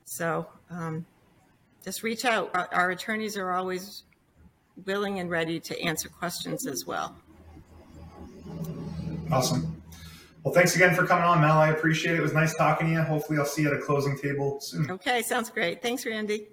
So 0.05 0.47
um, 0.69 1.05
just 1.83 2.03
reach 2.03 2.25
out. 2.25 2.51
Our, 2.53 2.69
our 2.73 2.91
attorneys 2.91 3.37
are 3.37 3.51
always 3.51 4.03
willing 4.85 5.19
and 5.19 5.29
ready 5.29 5.59
to 5.61 5.81
answer 5.81 6.09
questions 6.09 6.67
as 6.67 6.83
well. 6.85 7.15
Awesome. 9.31 9.76
Well, 10.47 10.53
thanks 10.53 10.77
again 10.77 10.95
for 10.95 11.05
coming 11.05 11.25
on, 11.25 11.41
Mel. 11.41 11.57
I 11.57 11.71
appreciate 11.71 12.13
it. 12.13 12.19
It 12.19 12.21
was 12.21 12.31
nice 12.31 12.55
talking 12.55 12.87
to 12.87 12.93
you. 12.93 13.01
Hopefully, 13.01 13.37
I'll 13.37 13.43
see 13.45 13.63
you 13.63 13.67
at 13.67 13.73
a 13.73 13.81
closing 13.81 14.17
table 14.17 14.61
soon. 14.61 14.89
Okay, 14.89 15.21
sounds 15.21 15.49
great. 15.49 15.81
Thanks, 15.81 16.05
Randy. 16.05 16.47